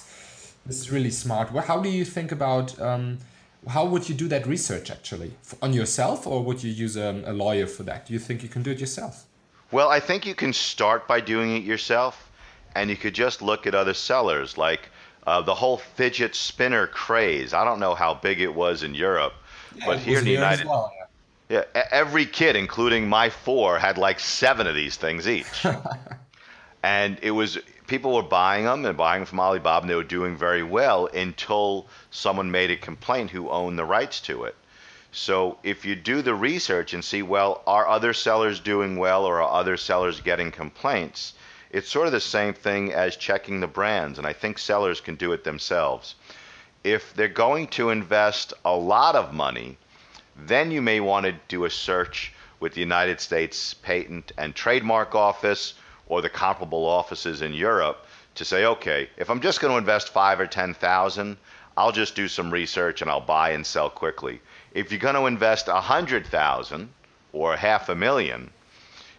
this 0.65 0.79
is 0.79 0.91
really 0.91 1.11
smart. 1.11 1.51
Well, 1.53 1.63
how 1.63 1.79
do 1.79 1.89
you 1.89 2.03
think 2.03 2.31
about? 2.31 2.81
Um, 2.81 3.19
how 3.67 3.85
would 3.85 4.09
you 4.09 4.15
do 4.15 4.27
that 4.29 4.47
research 4.47 4.89
actually 4.89 5.33
on 5.61 5.73
yourself, 5.73 6.25
or 6.25 6.43
would 6.43 6.63
you 6.63 6.71
use 6.71 6.97
um, 6.97 7.23
a 7.23 7.33
lawyer 7.33 7.67
for 7.67 7.83
that? 7.83 8.07
Do 8.07 8.13
you 8.13 8.19
think 8.19 8.41
you 8.41 8.49
can 8.49 8.63
do 8.63 8.71
it 8.71 8.79
yourself? 8.79 9.25
Well, 9.71 9.89
I 9.89 9.99
think 9.99 10.25
you 10.25 10.33
can 10.33 10.53
start 10.53 11.07
by 11.07 11.19
doing 11.21 11.55
it 11.55 11.63
yourself, 11.63 12.31
and 12.73 12.89
you 12.89 12.97
could 12.97 13.13
just 13.13 13.43
look 13.43 13.67
at 13.67 13.75
other 13.75 13.93
sellers, 13.93 14.57
like 14.57 14.89
uh, 15.27 15.39
the 15.43 15.53
whole 15.53 15.77
fidget 15.77 16.33
spinner 16.33 16.87
craze. 16.87 17.53
I 17.53 17.63
don't 17.63 17.79
know 17.79 17.93
how 17.93 18.15
big 18.15 18.41
it 18.41 18.55
was 18.55 18.81
in 18.81 18.95
Europe, 18.95 19.33
but 19.85 19.99
here 19.99 20.17
in 20.17 20.25
the 20.25 20.31
United, 20.31 20.65
well, 20.65 20.91
yeah. 20.97 21.04
Yeah, 21.49 21.63
every 21.91 22.25
kid, 22.25 22.55
including 22.55 23.07
my 23.07 23.29
four, 23.29 23.77
had 23.77 23.97
like 23.97 24.19
seven 24.19 24.65
of 24.67 24.75
these 24.75 24.97
things 24.97 25.27
each. 25.27 25.65
and 26.83 27.19
it 27.21 27.31
was 27.31 27.59
people 27.87 28.15
were 28.15 28.23
buying 28.23 28.65
them 28.65 28.85
and 28.85 28.97
buying 28.97 29.21
them 29.21 29.27
from 29.27 29.39
Alibaba, 29.39 29.81
and 29.81 29.89
they 29.89 29.95
were 29.95 30.03
doing 30.03 30.35
very 30.35 30.63
well 30.63 31.05
until 31.07 31.87
someone 32.09 32.49
made 32.49 32.71
a 32.71 32.77
complaint 32.77 33.29
who 33.29 33.49
owned 33.49 33.77
the 33.77 33.85
rights 33.85 34.19
to 34.21 34.43
it. 34.45 34.55
So 35.11 35.59
if 35.63 35.85
you 35.85 35.95
do 35.95 36.21
the 36.21 36.35
research 36.35 36.93
and 36.93 37.05
see, 37.05 37.21
well, 37.21 37.61
are 37.65 37.87
other 37.87 38.13
sellers 38.13 38.59
doing 38.59 38.97
well 38.97 39.23
or 39.23 39.41
are 39.41 39.59
other 39.59 39.77
sellers 39.77 40.19
getting 40.21 40.51
complaints? 40.51 41.33
It's 41.69 41.89
sort 41.89 42.07
of 42.07 42.11
the 42.11 42.19
same 42.19 42.53
thing 42.53 42.91
as 42.91 43.15
checking 43.15 43.59
the 43.59 43.67
brands, 43.67 44.17
and 44.17 44.27
I 44.27 44.33
think 44.33 44.57
sellers 44.57 44.99
can 44.99 45.15
do 45.15 45.31
it 45.31 45.43
themselves. 45.43 46.15
If 46.83 47.13
they're 47.13 47.27
going 47.27 47.67
to 47.69 47.91
invest 47.91 48.53
a 48.63 48.75
lot 48.75 49.15
of 49.15 49.33
money, 49.33 49.77
then 50.35 50.71
you 50.71 50.81
may 50.81 50.99
want 50.99 51.25
to 51.25 51.33
do 51.47 51.65
a 51.65 51.69
search 51.69 52.33
with 52.59 52.73
the 52.73 52.81
United 52.81 53.19
States 53.21 53.73
Patent 53.73 54.31
and 54.37 54.55
Trademark 54.55 55.15
Office 55.15 55.73
or 56.07 56.21
the 56.21 56.29
comparable 56.29 56.85
offices 56.85 57.41
in 57.41 57.53
Europe 57.53 58.05
to 58.35 58.45
say, 58.45 58.65
okay, 58.65 59.09
if 59.17 59.29
I'm 59.29 59.41
just 59.41 59.61
going 59.61 59.71
to 59.71 59.77
invest 59.77 60.09
five 60.09 60.39
or 60.39 60.47
ten 60.47 60.73
thousand, 60.73 61.37
I'll 61.77 61.91
just 61.91 62.15
do 62.15 62.27
some 62.27 62.51
research 62.51 63.01
and 63.01 63.09
I'll 63.09 63.21
buy 63.21 63.51
and 63.51 63.65
sell 63.65 63.89
quickly. 63.89 64.41
If 64.73 64.91
you're 64.91 64.99
going 64.99 65.15
to 65.15 65.25
invest 65.25 65.67
a 65.67 65.81
hundred 65.81 66.27
thousand 66.27 66.89
or 67.33 67.55
half 67.55 67.89
a 67.89 67.95
million, 67.95 68.51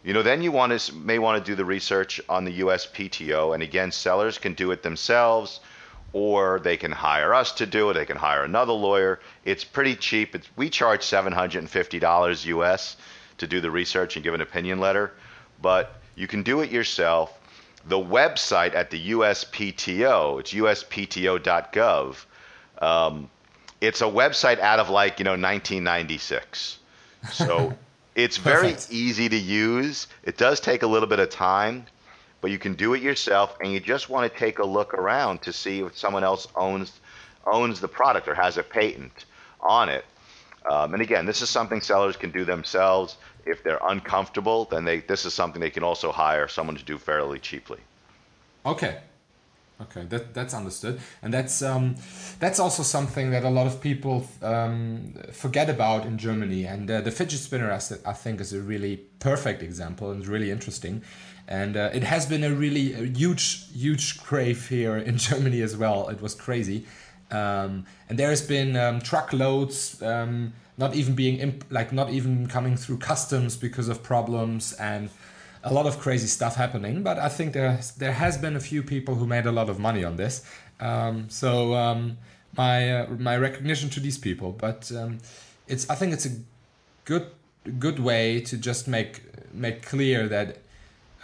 you 0.04 0.12
know, 0.12 0.22
then 0.22 0.42
you 0.42 0.52
want 0.52 0.78
to 0.78 0.94
may 0.94 1.18
want 1.18 1.44
to 1.44 1.50
do 1.50 1.56
the 1.56 1.64
research 1.64 2.20
on 2.28 2.44
the 2.44 2.60
USPTO, 2.60 3.54
and 3.54 3.62
again, 3.62 3.90
sellers 3.90 4.38
can 4.38 4.54
do 4.54 4.70
it 4.70 4.82
themselves, 4.82 5.60
or 6.12 6.60
they 6.60 6.76
can 6.76 6.92
hire 6.92 7.34
us 7.34 7.52
to 7.52 7.66
do 7.66 7.90
it. 7.90 7.94
They 7.94 8.06
can 8.06 8.16
hire 8.16 8.44
another 8.44 8.72
lawyer. 8.72 9.20
It's 9.44 9.64
pretty 9.64 9.96
cheap. 9.96 10.34
It's, 10.34 10.48
we 10.56 10.70
charge 10.70 11.02
seven 11.02 11.32
hundred 11.32 11.60
and 11.60 11.70
fifty 11.70 11.98
dollars 11.98 12.46
US 12.46 12.96
to 13.38 13.46
do 13.46 13.60
the 13.60 13.70
research 13.70 14.16
and 14.16 14.24
give 14.24 14.34
an 14.34 14.40
opinion 14.40 14.80
letter, 14.80 15.12
but 15.60 16.00
you 16.14 16.26
can 16.26 16.42
do 16.42 16.60
it 16.60 16.70
yourself. 16.70 17.38
The 17.86 17.98
website 17.98 18.74
at 18.74 18.90
the 18.90 19.10
USPTO, 19.10 20.40
it's 20.40 20.52
uspto.gov. 20.52 22.16
Um, 22.82 23.30
it's 23.80 24.00
a 24.00 24.06
website 24.06 24.58
out 24.58 24.80
of 24.80 24.90
like 24.90 25.18
you 25.18 25.24
know 25.24 25.32
1996. 25.32 26.78
So 27.32 27.74
it's 28.14 28.38
very 28.38 28.76
easy 28.90 29.28
to 29.28 29.36
use. 29.36 30.08
It 30.24 30.36
does 30.36 30.60
take 30.60 30.82
a 30.82 30.86
little 30.86 31.08
bit 31.08 31.20
of 31.20 31.30
time, 31.30 31.86
but 32.40 32.50
you 32.50 32.58
can 32.58 32.74
do 32.74 32.94
it 32.94 33.02
yourself, 33.02 33.56
and 33.60 33.72
you 33.72 33.80
just 33.80 34.08
want 34.08 34.30
to 34.30 34.38
take 34.38 34.58
a 34.58 34.64
look 34.64 34.94
around 34.94 35.42
to 35.42 35.52
see 35.52 35.80
if 35.80 35.96
someone 35.96 36.24
else 36.24 36.46
owns 36.54 36.92
owns 37.46 37.80
the 37.80 37.88
product 37.88 38.28
or 38.28 38.34
has 38.34 38.58
a 38.58 38.62
patent 38.62 39.24
on 39.60 39.88
it. 39.88 40.04
Um, 40.70 40.94
and 40.94 41.02
again, 41.02 41.26
this 41.26 41.42
is 41.42 41.48
something 41.48 41.80
sellers 41.80 42.16
can 42.16 42.30
do 42.30 42.44
themselves. 42.44 43.16
If 43.44 43.62
they're 43.62 43.80
uncomfortable, 43.88 44.64
then 44.64 44.84
they 44.84 45.00
this 45.00 45.24
is 45.24 45.34
something 45.34 45.60
they 45.60 45.70
can 45.70 45.84
also 45.84 46.10
hire 46.12 46.48
someone 46.48 46.76
to 46.76 46.84
do 46.84 46.98
fairly 46.98 47.38
cheaply. 47.38 47.78
Okay, 48.64 48.98
okay, 49.80 50.04
that 50.06 50.34
that's 50.34 50.54
understood, 50.54 51.00
and 51.22 51.32
that's 51.32 51.62
um, 51.62 51.94
that's 52.40 52.58
also 52.58 52.82
something 52.82 53.30
that 53.30 53.44
a 53.44 53.50
lot 53.50 53.68
of 53.68 53.80
people 53.80 54.26
um, 54.42 55.14
forget 55.32 55.70
about 55.70 56.04
in 56.04 56.18
Germany. 56.18 56.64
And 56.64 56.90
uh, 56.90 57.00
the 57.00 57.12
fidget 57.12 57.38
spinner, 57.38 57.70
asset 57.70 58.00
I 58.04 58.12
think, 58.12 58.40
is 58.40 58.52
a 58.52 58.60
really 58.60 58.96
perfect 59.20 59.62
example 59.62 60.10
and 60.10 60.26
really 60.26 60.50
interesting. 60.50 61.02
And 61.48 61.76
uh, 61.76 61.90
it 61.92 62.02
has 62.02 62.26
been 62.26 62.42
a 62.42 62.50
really 62.50 62.92
a 62.92 63.04
huge, 63.04 63.70
huge 63.72 64.22
crave 64.22 64.68
here 64.68 64.96
in 65.10 65.18
Germany 65.18 65.62
as 65.62 65.76
well. 65.76 66.08
It 66.08 66.20
was 66.20 66.34
crazy. 66.34 66.86
Um, 67.30 67.86
and 68.08 68.18
there 68.18 68.30
has 68.30 68.42
been 68.42 68.76
um, 68.76 69.00
truckloads 69.00 70.00
um, 70.02 70.52
not 70.78 70.94
even 70.94 71.14
being 71.14 71.38
imp- 71.38 71.64
like 71.70 71.92
not 71.92 72.10
even 72.10 72.46
coming 72.46 72.76
through 72.76 72.98
customs 72.98 73.56
because 73.56 73.88
of 73.88 74.02
problems 74.02 74.72
and 74.74 75.10
a 75.64 75.72
lot 75.72 75.86
of 75.86 75.98
crazy 75.98 76.28
stuff 76.28 76.54
happening. 76.54 77.02
But 77.02 77.18
I 77.18 77.28
think 77.28 77.52
there 77.52 77.80
there 77.98 78.12
has 78.12 78.38
been 78.38 78.56
a 78.56 78.60
few 78.60 78.82
people 78.82 79.14
who 79.16 79.26
made 79.26 79.46
a 79.46 79.52
lot 79.52 79.68
of 79.68 79.78
money 79.78 80.04
on 80.04 80.16
this. 80.16 80.44
Um, 80.78 81.28
so 81.28 81.74
um, 81.74 82.18
my 82.56 83.00
uh, 83.00 83.06
my 83.18 83.36
recognition 83.36 83.90
to 83.90 84.00
these 84.00 84.18
people. 84.18 84.52
But 84.52 84.92
um, 84.92 85.18
it's 85.66 85.88
I 85.90 85.94
think 85.94 86.12
it's 86.12 86.26
a 86.26 86.36
good 87.04 87.26
good 87.78 87.98
way 87.98 88.40
to 88.42 88.56
just 88.56 88.86
make 88.86 89.22
make 89.52 89.82
clear 89.82 90.28
that 90.28 90.58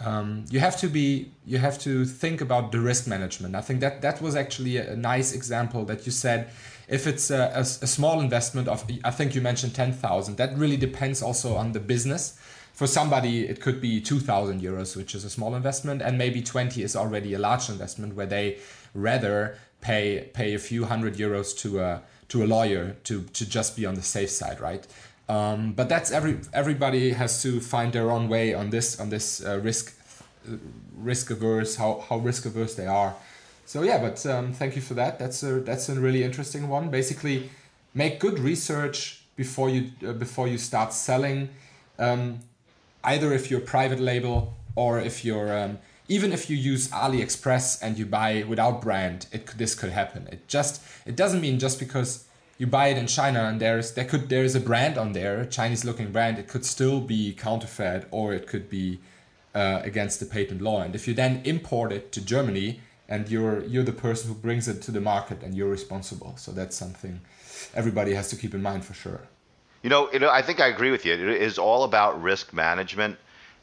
um, 0.03 0.45
you 0.49 0.59
have 0.59 0.77
to 0.77 0.87
be 0.87 1.31
you 1.45 1.57
have 1.57 1.79
to 1.79 2.05
think 2.05 2.41
about 2.41 2.71
the 2.71 2.79
risk 2.79 3.07
management. 3.07 3.55
I 3.55 3.61
think 3.61 3.79
that 3.81 4.01
that 4.01 4.21
was 4.21 4.35
actually 4.35 4.77
a 4.77 4.95
nice 4.95 5.33
example 5.33 5.85
that 5.85 6.05
you 6.05 6.11
said 6.11 6.49
if 6.87 7.07
it's 7.07 7.31
a, 7.31 7.51
a, 7.55 7.61
a 7.61 7.87
small 7.87 8.19
investment 8.19 8.67
of 8.67 8.83
i 9.05 9.11
think 9.11 9.33
you 9.33 9.41
mentioned 9.41 9.73
10000 9.73 10.35
that 10.35 10.57
really 10.57 10.77
depends 10.77 11.21
also 11.21 11.55
on 11.55 11.71
the 11.71 11.79
business. 11.79 12.37
For 12.73 12.87
somebody 12.87 13.45
it 13.47 13.61
could 13.61 13.79
be 13.79 14.01
2000 14.01 14.61
euros 14.61 14.97
which 14.97 15.13
is 15.15 15.23
a 15.23 15.29
small 15.29 15.55
investment 15.55 16.01
and 16.01 16.17
maybe 16.17 16.41
20 16.41 16.81
is 16.81 16.95
already 16.95 17.33
a 17.35 17.39
large 17.39 17.69
investment 17.69 18.15
where 18.15 18.25
they 18.25 18.57
rather 18.95 19.57
pay 19.81 20.29
pay 20.33 20.53
a 20.55 20.59
few 20.59 20.85
hundred 20.85 21.15
euros 21.15 21.55
to 21.59 21.79
a 21.81 22.01
to 22.29 22.43
a 22.43 22.47
lawyer 22.47 22.95
to 23.03 23.23
to 23.37 23.47
just 23.47 23.75
be 23.75 23.85
on 23.85 23.93
the 23.93 24.01
safe 24.01 24.29
side 24.29 24.59
right 24.59 24.87
um, 25.29 25.73
but 25.73 25.87
that's 25.89 26.11
every 26.11 26.39
everybody 26.53 27.11
has 27.11 27.41
to 27.43 27.59
find 27.61 27.93
their 27.93 28.11
own 28.11 28.27
way 28.27 28.53
on 28.53 28.69
this 28.69 28.99
on 28.99 29.09
this 29.09 29.43
uh, 29.45 29.59
risk 29.59 29.95
uh, 30.47 30.57
risk 30.97 31.29
averse 31.29 31.77
how, 31.77 32.03
how 32.09 32.17
risk 32.17 32.45
averse 32.45 32.75
they 32.75 32.87
are. 32.87 33.15
So 33.65 33.83
yeah, 33.83 33.97
but 33.99 34.25
um, 34.25 34.53
thank 34.53 34.75
you 34.75 34.81
for 34.81 34.93
that. 34.95 35.19
That's 35.19 35.41
a 35.43 35.61
that's 35.61 35.87
a 35.89 35.95
really 35.99 36.23
interesting 36.23 36.67
one. 36.67 36.89
Basically, 36.89 37.49
make 37.93 38.19
good 38.19 38.39
research 38.39 39.23
before 39.35 39.69
you 39.69 39.91
uh, 40.05 40.13
before 40.13 40.47
you 40.47 40.57
start 40.57 40.93
selling. 40.93 41.49
Um, 41.97 42.39
either 43.03 43.33
if 43.33 43.49
you're 43.49 43.61
private 43.61 43.99
label 43.99 44.53
or 44.75 44.99
if 44.99 45.23
you're 45.23 45.57
um, 45.57 45.79
even 46.09 46.33
if 46.33 46.49
you 46.49 46.57
use 46.57 46.89
AliExpress 46.89 47.81
and 47.81 47.97
you 47.97 48.05
buy 48.05 48.43
without 48.47 48.81
brand, 48.81 49.27
it 49.31 49.47
this 49.57 49.73
could 49.73 49.91
happen. 49.91 50.27
It 50.29 50.47
just 50.47 50.81
it 51.05 51.15
doesn't 51.15 51.39
mean 51.39 51.59
just 51.59 51.79
because 51.79 52.25
you 52.57 52.67
buy 52.67 52.87
it 52.87 52.97
in 52.97 53.07
China 53.07 53.45
and 53.45 53.59
there's 53.59 53.93
there 53.93 54.05
could 54.05 54.29
there 54.29 54.43
is 54.43 54.55
a 54.55 54.59
brand 54.59 54.97
on 54.97 55.13
there, 55.13 55.45
Chinese 55.45 55.83
looking 55.83 56.11
brand, 56.11 56.37
it 56.39 56.47
could 56.47 56.65
still 56.65 57.01
be 57.01 57.33
counterfeit 57.33 58.07
or 58.11 58.33
it 58.33 58.47
could 58.47 58.69
be 58.69 58.99
uh, 59.55 59.81
against 59.83 60.19
the 60.19 60.25
patent 60.25 60.61
law. 60.61 60.81
And 60.81 60.95
if 60.95 61.07
you 61.07 61.13
then 61.13 61.41
import 61.45 61.91
it 61.91 62.11
to 62.13 62.21
Germany 62.21 62.79
and 63.09 63.29
you're 63.29 63.63
you're 63.65 63.83
the 63.83 63.91
person 63.91 64.29
who 64.29 64.35
brings 64.35 64.67
it 64.67 64.81
to 64.83 64.91
the 64.91 65.01
market 65.01 65.43
and 65.43 65.55
you're 65.55 65.69
responsible. 65.69 66.33
So 66.37 66.51
that's 66.51 66.75
something 66.75 67.21
everybody 67.75 68.13
has 68.13 68.29
to 68.29 68.35
keep 68.35 68.53
in 68.53 68.61
mind 68.61 68.85
for 68.85 68.93
sure. 68.93 69.21
You 69.81 69.89
know, 69.89 70.11
you 70.13 70.19
know, 70.19 70.29
I 70.29 70.41
think 70.41 70.61
I 70.61 70.67
agree 70.67 70.91
with 70.91 71.05
you. 71.05 71.13
It 71.13 71.41
is 71.41 71.57
all 71.57 71.83
about 71.83 72.21
risk 72.21 72.53
management, 72.53 73.17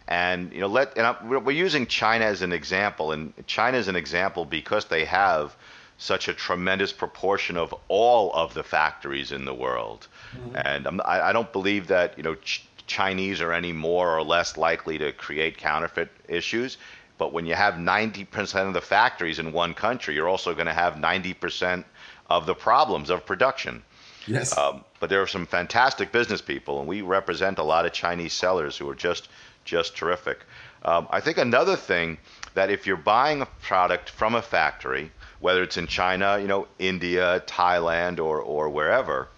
and 0.06 0.52
you 0.52 0.60
know, 0.60 0.66
let 0.66 0.96
and 0.98 1.06
I, 1.06 1.16
we're 1.24 1.52
using 1.52 1.86
China 1.86 2.26
as 2.26 2.42
an 2.42 2.52
example, 2.52 3.12
and 3.12 3.32
China 3.46 3.78
is 3.78 3.88
an 3.88 3.96
example 3.96 4.44
because 4.44 4.84
they 4.84 5.04
have 5.06 5.56
such 6.00 6.28
a 6.28 6.34
tremendous 6.34 6.92
proportion 6.92 7.58
of 7.58 7.74
all 7.88 8.32
of 8.32 8.54
the 8.54 8.62
factories 8.62 9.32
in 9.32 9.44
the 9.44 9.52
world. 9.52 10.08
Mm-hmm. 10.32 10.56
And 10.56 10.86
I'm, 10.86 11.00
I, 11.02 11.28
I 11.28 11.32
don't 11.32 11.52
believe 11.52 11.88
that 11.88 12.16
you 12.16 12.22
know 12.22 12.34
Ch- 12.36 12.66
Chinese 12.86 13.42
are 13.42 13.52
any 13.52 13.72
more 13.72 14.16
or 14.16 14.22
less 14.22 14.56
likely 14.56 14.96
to 14.98 15.12
create 15.12 15.58
counterfeit 15.58 16.10
issues. 16.26 16.78
But 17.18 17.34
when 17.34 17.44
you 17.44 17.54
have 17.54 17.74
90% 17.74 18.66
of 18.66 18.72
the 18.72 18.80
factories 18.80 19.38
in 19.38 19.52
one 19.52 19.74
country, 19.74 20.14
you're 20.14 20.28
also 20.28 20.54
going 20.54 20.68
to 20.68 20.72
have 20.72 20.94
90% 20.94 21.84
of 22.30 22.46
the 22.46 22.54
problems 22.54 23.10
of 23.10 23.26
production. 23.26 23.82
Yes. 24.26 24.56
Um, 24.56 24.84
but 25.00 25.10
there 25.10 25.20
are 25.20 25.26
some 25.26 25.44
fantastic 25.44 26.12
business 26.12 26.40
people, 26.40 26.78
and 26.78 26.88
we 26.88 27.02
represent 27.02 27.58
a 27.58 27.62
lot 27.62 27.84
of 27.84 27.92
Chinese 27.92 28.32
sellers 28.32 28.76
who 28.78 28.88
are 28.88 28.94
just 28.94 29.28
just 29.66 29.94
terrific. 29.94 30.38
Um, 30.82 31.06
I 31.10 31.20
think 31.20 31.36
another 31.36 31.76
thing 31.76 32.16
that 32.54 32.70
if 32.70 32.86
you're 32.86 32.96
buying 32.96 33.42
a 33.42 33.46
product 33.60 34.08
from 34.08 34.34
a 34.34 34.40
factory, 34.40 35.12
whether 35.40 35.62
it's 35.62 35.76
in 35.76 35.86
China, 35.86 36.38
you 36.38 36.46
know, 36.46 36.68
India, 36.78 37.42
Thailand, 37.46 38.18
or, 38.18 38.40
or 38.40 38.68
wherever, 38.68 39.28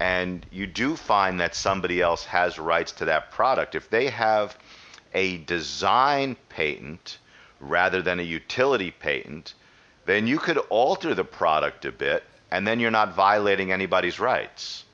and 0.00 0.44
you 0.50 0.66
do 0.66 0.96
find 0.96 1.40
that 1.40 1.54
somebody 1.54 2.00
else 2.00 2.24
has 2.24 2.58
rights 2.58 2.92
to 2.92 3.04
that 3.06 3.30
product, 3.30 3.74
if 3.74 3.88
they 3.90 4.08
have 4.08 4.58
a 5.14 5.38
design 5.38 6.36
patent 6.48 7.18
rather 7.60 8.02
than 8.02 8.18
a 8.18 8.22
utility 8.22 8.90
patent, 8.90 9.54
then 10.06 10.26
you 10.26 10.38
could 10.38 10.58
alter 10.68 11.14
the 11.14 11.24
product 11.24 11.84
a 11.84 11.92
bit 11.92 12.24
and 12.50 12.66
then 12.66 12.80
you're 12.80 12.90
not 12.90 13.14
violating 13.14 13.72
anybody's 13.72 14.20
rights. 14.20 14.84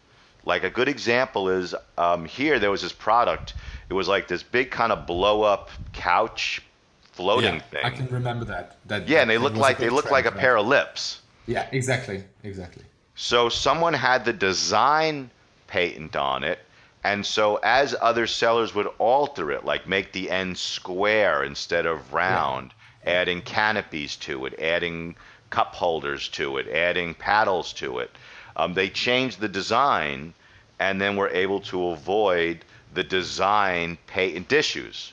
Like 0.44 0.64
a 0.64 0.70
good 0.70 0.88
example 0.88 1.48
is 1.48 1.74
um, 1.98 2.24
here, 2.24 2.58
there 2.58 2.70
was 2.70 2.82
this 2.82 2.92
product. 2.92 3.54
It 3.88 3.94
was 3.94 4.08
like 4.08 4.28
this 4.28 4.42
big 4.42 4.70
kind 4.70 4.92
of 4.92 5.06
blow 5.06 5.42
up 5.42 5.70
couch 5.92 6.62
floating 7.12 7.54
yeah, 7.54 7.60
thing. 7.60 7.84
I 7.84 7.90
can 7.90 8.06
remember 8.08 8.44
that. 8.46 8.76
that 8.86 9.08
yeah, 9.08 9.22
and 9.22 9.30
they 9.30 9.38
look 9.38 9.54
like 9.54 9.78
they 9.78 9.90
look 9.90 10.10
like 10.10 10.26
a 10.26 10.32
pair 10.32 10.56
of 10.56 10.66
lips. 10.66 11.20
Yeah, 11.46 11.66
exactly, 11.72 12.24
exactly. 12.42 12.84
So 13.14 13.48
someone 13.48 13.94
had 13.94 14.24
the 14.24 14.32
design 14.32 15.30
patent 15.66 16.16
on 16.16 16.44
it, 16.44 16.58
and 17.04 17.24
so 17.24 17.56
as 17.62 17.94
other 18.00 18.26
sellers 18.26 18.74
would 18.74 18.88
alter 18.98 19.50
it, 19.52 19.64
like 19.64 19.86
make 19.86 20.12
the 20.12 20.30
end 20.30 20.58
square 20.58 21.42
instead 21.42 21.86
of 21.86 22.12
round, 22.12 22.72
yeah. 23.04 23.12
adding 23.12 23.42
canopies 23.42 24.16
to 24.16 24.46
it, 24.46 24.58
adding 24.60 25.16
cup 25.50 25.74
holders 25.74 26.28
to 26.28 26.58
it, 26.58 26.68
adding 26.68 27.14
paddles 27.14 27.72
to 27.74 27.98
it, 27.98 28.10
um, 28.56 28.74
they 28.74 28.88
changed 28.88 29.40
the 29.40 29.48
design, 29.48 30.34
and 30.78 31.00
then 31.00 31.16
were 31.16 31.30
able 31.30 31.60
to 31.60 31.88
avoid 31.88 32.64
the 32.94 33.04
design 33.04 33.98
patent 34.06 34.52
issues. 34.52 35.12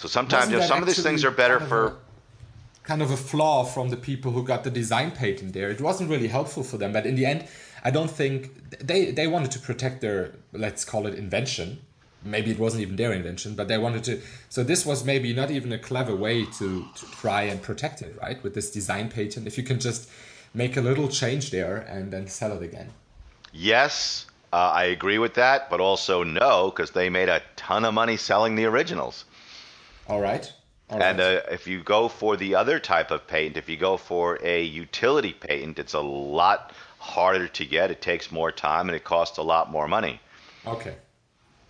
So 0.00 0.08
sometimes 0.08 0.50
you 0.50 0.56
know, 0.56 0.64
some 0.64 0.80
of 0.80 0.86
these 0.86 1.02
things 1.02 1.26
are 1.26 1.30
better 1.30 1.60
for 1.60 1.86
a, 1.88 1.96
kind 2.84 3.02
of 3.02 3.10
a 3.10 3.18
flaw 3.18 3.64
from 3.64 3.90
the 3.90 3.98
people 3.98 4.32
who 4.32 4.42
got 4.42 4.64
the 4.64 4.70
design 4.70 5.10
patent 5.10 5.52
there. 5.52 5.68
It 5.68 5.78
wasn't 5.78 6.08
really 6.08 6.28
helpful 6.28 6.62
for 6.62 6.78
them, 6.78 6.90
but 6.90 7.04
in 7.04 7.16
the 7.16 7.26
end, 7.26 7.44
I 7.84 7.90
don't 7.90 8.10
think 8.10 8.78
they 8.78 9.10
they 9.10 9.26
wanted 9.26 9.50
to 9.50 9.58
protect 9.58 10.00
their 10.00 10.32
let's 10.54 10.86
call 10.86 11.06
it 11.06 11.16
invention. 11.16 11.80
Maybe 12.24 12.50
it 12.50 12.58
wasn't 12.58 12.80
even 12.80 12.96
their 12.96 13.12
invention, 13.12 13.54
but 13.54 13.68
they 13.68 13.76
wanted 13.76 14.02
to. 14.04 14.22
So 14.48 14.64
this 14.64 14.86
was 14.86 15.04
maybe 15.04 15.34
not 15.34 15.50
even 15.50 15.70
a 15.70 15.78
clever 15.78 16.16
way 16.16 16.46
to, 16.46 16.86
to 16.94 17.06
try 17.22 17.42
and 17.42 17.60
protect 17.60 18.00
it, 18.00 18.16
right? 18.22 18.42
With 18.42 18.54
this 18.54 18.70
design 18.70 19.10
patent, 19.10 19.46
if 19.46 19.58
you 19.58 19.64
can 19.64 19.80
just 19.80 20.08
make 20.54 20.78
a 20.78 20.80
little 20.80 21.08
change 21.08 21.50
there 21.50 21.76
and 21.76 22.10
then 22.10 22.26
sell 22.26 22.52
it 22.56 22.62
again. 22.62 22.88
Yes, 23.52 24.24
uh, 24.52 24.56
I 24.56 24.84
agree 24.84 25.18
with 25.18 25.34
that, 25.34 25.68
but 25.68 25.80
also 25.80 26.24
no, 26.24 26.70
because 26.70 26.90
they 26.92 27.10
made 27.10 27.28
a 27.28 27.42
ton 27.56 27.84
of 27.84 27.92
money 27.92 28.16
selling 28.16 28.54
the 28.56 28.64
originals. 28.64 29.26
All 30.10 30.20
right. 30.20 30.52
All 30.90 31.00
and 31.00 31.20
uh, 31.20 31.42
if 31.52 31.68
you 31.68 31.84
go 31.84 32.08
for 32.08 32.36
the 32.36 32.56
other 32.56 32.80
type 32.80 33.12
of 33.12 33.28
patent, 33.28 33.56
if 33.56 33.68
you 33.68 33.76
go 33.76 33.96
for 33.96 34.40
a 34.42 34.60
utility 34.60 35.32
patent, 35.32 35.78
it's 35.78 35.92
a 35.92 36.00
lot 36.00 36.72
harder 36.98 37.46
to 37.46 37.64
get. 37.64 37.92
It 37.92 38.02
takes 38.02 38.32
more 38.32 38.50
time 38.50 38.88
and 38.88 38.96
it 38.96 39.04
costs 39.04 39.38
a 39.38 39.42
lot 39.42 39.70
more 39.70 39.86
money. 39.86 40.20
Okay. 40.66 40.96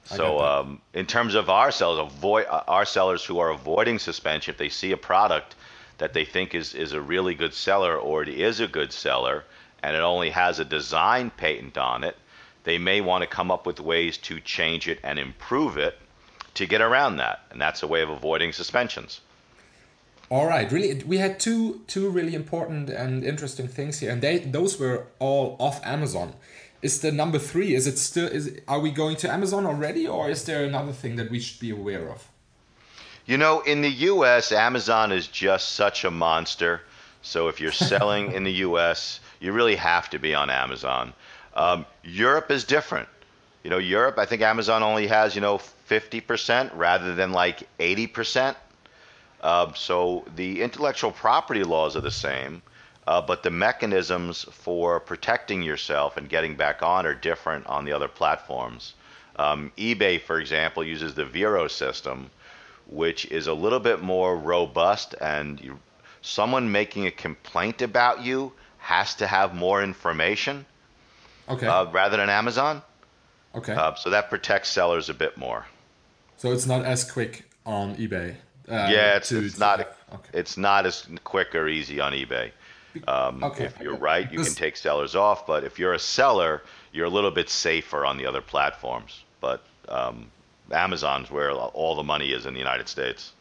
so, 0.06 0.40
um, 0.40 0.80
in 0.94 1.04
terms 1.04 1.34
of 1.34 1.50
our 1.50 1.70
sellers, 1.70 1.98
avoid 1.98 2.46
uh, 2.48 2.64
our 2.66 2.86
sellers 2.86 3.22
who 3.22 3.38
are 3.40 3.50
avoiding 3.50 3.98
suspension, 3.98 4.52
if 4.52 4.58
they 4.58 4.70
see 4.70 4.92
a 4.92 4.96
product 4.96 5.54
that 5.98 6.14
they 6.14 6.24
think 6.24 6.54
is 6.54 6.74
is 6.74 6.94
a 6.94 7.00
really 7.00 7.34
good 7.34 7.52
seller 7.52 7.94
or 7.98 8.22
it 8.22 8.30
is 8.30 8.60
a 8.60 8.66
good 8.66 8.90
seller, 8.90 9.44
and 9.82 9.94
it 9.94 10.00
only 10.00 10.30
has 10.30 10.58
a 10.58 10.64
design 10.64 11.28
patent 11.28 11.76
on 11.76 12.04
it, 12.04 12.16
they 12.64 12.78
may 12.78 13.02
want 13.02 13.20
to 13.20 13.28
come 13.28 13.50
up 13.50 13.66
with 13.66 13.80
ways 13.80 14.16
to 14.16 14.40
change 14.40 14.88
it 14.88 14.98
and 15.02 15.18
improve 15.18 15.76
it 15.76 15.98
to 16.60 16.66
get 16.66 16.80
around 16.80 17.16
that, 17.16 17.40
and 17.50 17.60
that's 17.60 17.82
a 17.82 17.86
way 17.86 18.02
of 18.02 18.10
avoiding 18.10 18.52
suspensions. 18.52 19.20
All 20.28 20.46
right, 20.46 20.70
really, 20.70 21.02
we 21.04 21.16
had 21.18 21.40
two 21.40 21.80
two 21.88 22.08
really 22.08 22.34
important 22.34 22.88
and 22.88 23.24
interesting 23.24 23.66
things 23.66 23.98
here, 23.98 24.12
and 24.12 24.22
they 24.22 24.38
those 24.38 24.78
were 24.78 25.06
all 25.18 25.56
off 25.58 25.84
Amazon. 25.84 26.34
Is 26.82 27.00
the 27.00 27.10
number 27.12 27.38
three? 27.38 27.74
Is 27.74 27.86
it 27.86 27.98
still? 27.98 28.28
Is 28.28 28.60
are 28.68 28.78
we 28.78 28.90
going 28.90 29.16
to 29.16 29.28
Amazon 29.28 29.66
already, 29.66 30.06
or 30.06 30.30
is 30.30 30.44
there 30.44 30.64
another 30.64 30.92
thing 30.92 31.16
that 31.16 31.30
we 31.30 31.40
should 31.40 31.60
be 31.60 31.70
aware 31.70 32.08
of? 32.08 32.28
You 33.26 33.38
know, 33.38 33.60
in 33.60 33.80
the 33.82 33.94
U.S., 34.12 34.52
Amazon 34.52 35.12
is 35.12 35.26
just 35.26 35.70
such 35.70 36.04
a 36.04 36.10
monster. 36.10 36.82
So 37.22 37.48
if 37.48 37.60
you're 37.60 37.72
selling 37.92 38.32
in 38.32 38.44
the 38.44 38.56
U.S., 38.68 39.20
you 39.40 39.52
really 39.52 39.76
have 39.76 40.10
to 40.10 40.18
be 40.18 40.34
on 40.34 40.50
Amazon. 40.50 41.12
Um, 41.54 41.86
Europe 42.04 42.50
is 42.50 42.64
different. 42.64 43.08
You 43.62 43.70
know, 43.70 43.78
Europe, 43.78 44.18
I 44.18 44.24
think 44.24 44.42
Amazon 44.42 44.82
only 44.82 45.06
has 45.08 45.34
you 45.34 45.40
know 45.40 45.58
50% 45.58 46.70
rather 46.74 47.14
than 47.14 47.32
like 47.32 47.68
80%. 47.78 48.56
Uh, 49.40 49.72
so 49.74 50.24
the 50.36 50.62
intellectual 50.62 51.12
property 51.12 51.64
laws 51.64 51.96
are 51.96 52.00
the 52.02 52.10
same, 52.10 52.62
uh, 53.06 53.20
but 53.20 53.42
the 53.42 53.50
mechanisms 53.50 54.44
for 54.50 55.00
protecting 55.00 55.62
yourself 55.62 56.16
and 56.16 56.28
getting 56.28 56.54
back 56.56 56.82
on 56.82 57.06
are 57.06 57.14
different 57.14 57.66
on 57.66 57.84
the 57.84 57.92
other 57.92 58.08
platforms. 58.08 58.94
Um, 59.36 59.72
eBay, 59.78 60.20
for 60.20 60.38
example, 60.38 60.84
uses 60.84 61.14
the 61.14 61.24
VeRO 61.24 61.70
system, 61.70 62.30
which 62.86 63.24
is 63.26 63.46
a 63.46 63.54
little 63.54 63.80
bit 63.80 64.02
more 64.02 64.36
robust, 64.36 65.14
and 65.20 65.60
you, 65.60 65.78
someone 66.20 66.70
making 66.70 67.06
a 67.06 67.10
complaint 67.10 67.80
about 67.80 68.22
you 68.22 68.52
has 68.78 69.14
to 69.16 69.26
have 69.26 69.54
more 69.54 69.82
information. 69.82 70.66
Okay. 71.48 71.66
Uh, 71.66 71.86
rather 71.86 72.16
than 72.16 72.28
Amazon. 72.30 72.82
Okay. 73.54 73.72
Uh, 73.72 73.94
so 73.94 74.10
that 74.10 74.30
protects 74.30 74.68
sellers 74.68 75.08
a 75.08 75.14
bit 75.14 75.36
more. 75.36 75.66
So 76.36 76.52
it's 76.52 76.66
not 76.66 76.84
as 76.84 77.08
quick 77.10 77.44
on 77.66 77.96
eBay. 77.96 78.36
Uh, 78.68 78.88
yeah, 78.90 79.16
it's, 79.16 79.28
to, 79.30 79.44
it's 79.44 79.54
to, 79.54 79.60
not. 79.60 79.80
Okay. 79.80 80.30
It's 80.32 80.56
not 80.56 80.86
as 80.86 81.06
quick 81.24 81.54
or 81.54 81.68
easy 81.68 82.00
on 82.00 82.12
eBay. 82.12 82.52
Um, 83.06 83.42
okay. 83.44 83.64
If 83.64 83.80
you're 83.80 83.96
right, 83.96 84.30
you 84.32 84.42
can 84.42 84.54
take 84.54 84.76
sellers 84.76 85.14
off, 85.14 85.46
but 85.46 85.64
if 85.64 85.78
you're 85.78 85.92
a 85.92 85.98
seller, 85.98 86.62
you're 86.92 87.06
a 87.06 87.10
little 87.10 87.30
bit 87.30 87.48
safer 87.48 88.04
on 88.04 88.16
the 88.16 88.26
other 88.26 88.40
platforms. 88.40 89.24
But 89.40 89.64
um, 89.88 90.30
Amazon's 90.70 91.30
where 91.30 91.52
all 91.52 91.94
the 91.94 92.02
money 92.02 92.32
is 92.32 92.46
in 92.46 92.52
the 92.52 92.58
United 92.58 92.88
States. 92.88 93.32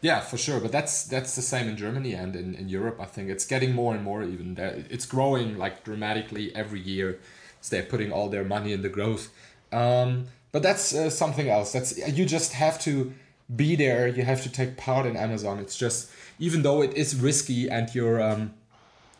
Yeah, 0.00 0.20
for 0.20 0.36
sure. 0.36 0.60
But 0.60 0.70
that's 0.70 1.04
that's 1.04 1.34
the 1.34 1.42
same 1.42 1.66
in 1.68 1.76
Germany 1.76 2.12
and 2.12 2.36
in, 2.36 2.54
in 2.54 2.68
Europe. 2.68 2.98
I 3.00 3.06
think 3.06 3.30
it's 3.30 3.46
getting 3.46 3.74
more 3.74 3.94
and 3.94 4.04
more 4.04 4.22
even. 4.22 4.56
It's 4.90 5.06
growing 5.06 5.56
like 5.56 5.82
dramatically 5.82 6.54
every 6.54 6.80
year. 6.80 7.18
So 7.62 7.76
they're 7.76 7.86
putting 7.86 8.12
all 8.12 8.28
their 8.28 8.44
money 8.44 8.74
in 8.74 8.82
the 8.82 8.90
growth. 8.90 9.30
Um, 9.74 10.26
but 10.52 10.62
that's 10.62 10.94
uh, 10.94 11.10
something 11.10 11.48
else. 11.48 11.72
That's 11.72 11.98
you 12.16 12.24
just 12.24 12.52
have 12.52 12.78
to 12.82 13.12
be 13.54 13.74
there. 13.74 14.06
You 14.06 14.22
have 14.22 14.42
to 14.44 14.48
take 14.48 14.76
part 14.76 15.04
in 15.04 15.16
Amazon. 15.16 15.58
It's 15.58 15.76
just 15.76 16.10
even 16.38 16.62
though 16.62 16.80
it 16.82 16.94
is 16.94 17.16
risky 17.16 17.68
and 17.68 17.92
you're 17.94 18.22
um, 18.22 18.54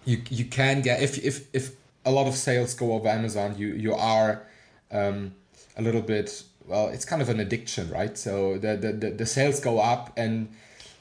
you 0.04 0.22
you 0.30 0.44
can 0.44 0.80
get 0.80 1.02
if 1.02 1.18
if 1.18 1.48
if 1.52 1.72
a 2.04 2.10
lot 2.10 2.26
of 2.26 2.34
sales 2.34 2.74
go 2.74 2.92
over 2.92 3.08
Amazon, 3.08 3.56
you 3.58 3.68
you 3.68 3.94
are 3.94 4.46
um, 4.92 5.34
a 5.76 5.82
little 5.82 6.02
bit 6.02 6.44
well. 6.66 6.88
It's 6.88 7.04
kind 7.04 7.20
of 7.20 7.28
an 7.28 7.40
addiction, 7.40 7.90
right? 7.90 8.16
So 8.16 8.56
the 8.56 8.76
the 8.76 8.92
the, 8.92 9.10
the 9.10 9.26
sales 9.26 9.58
go 9.58 9.80
up 9.80 10.12
and 10.16 10.48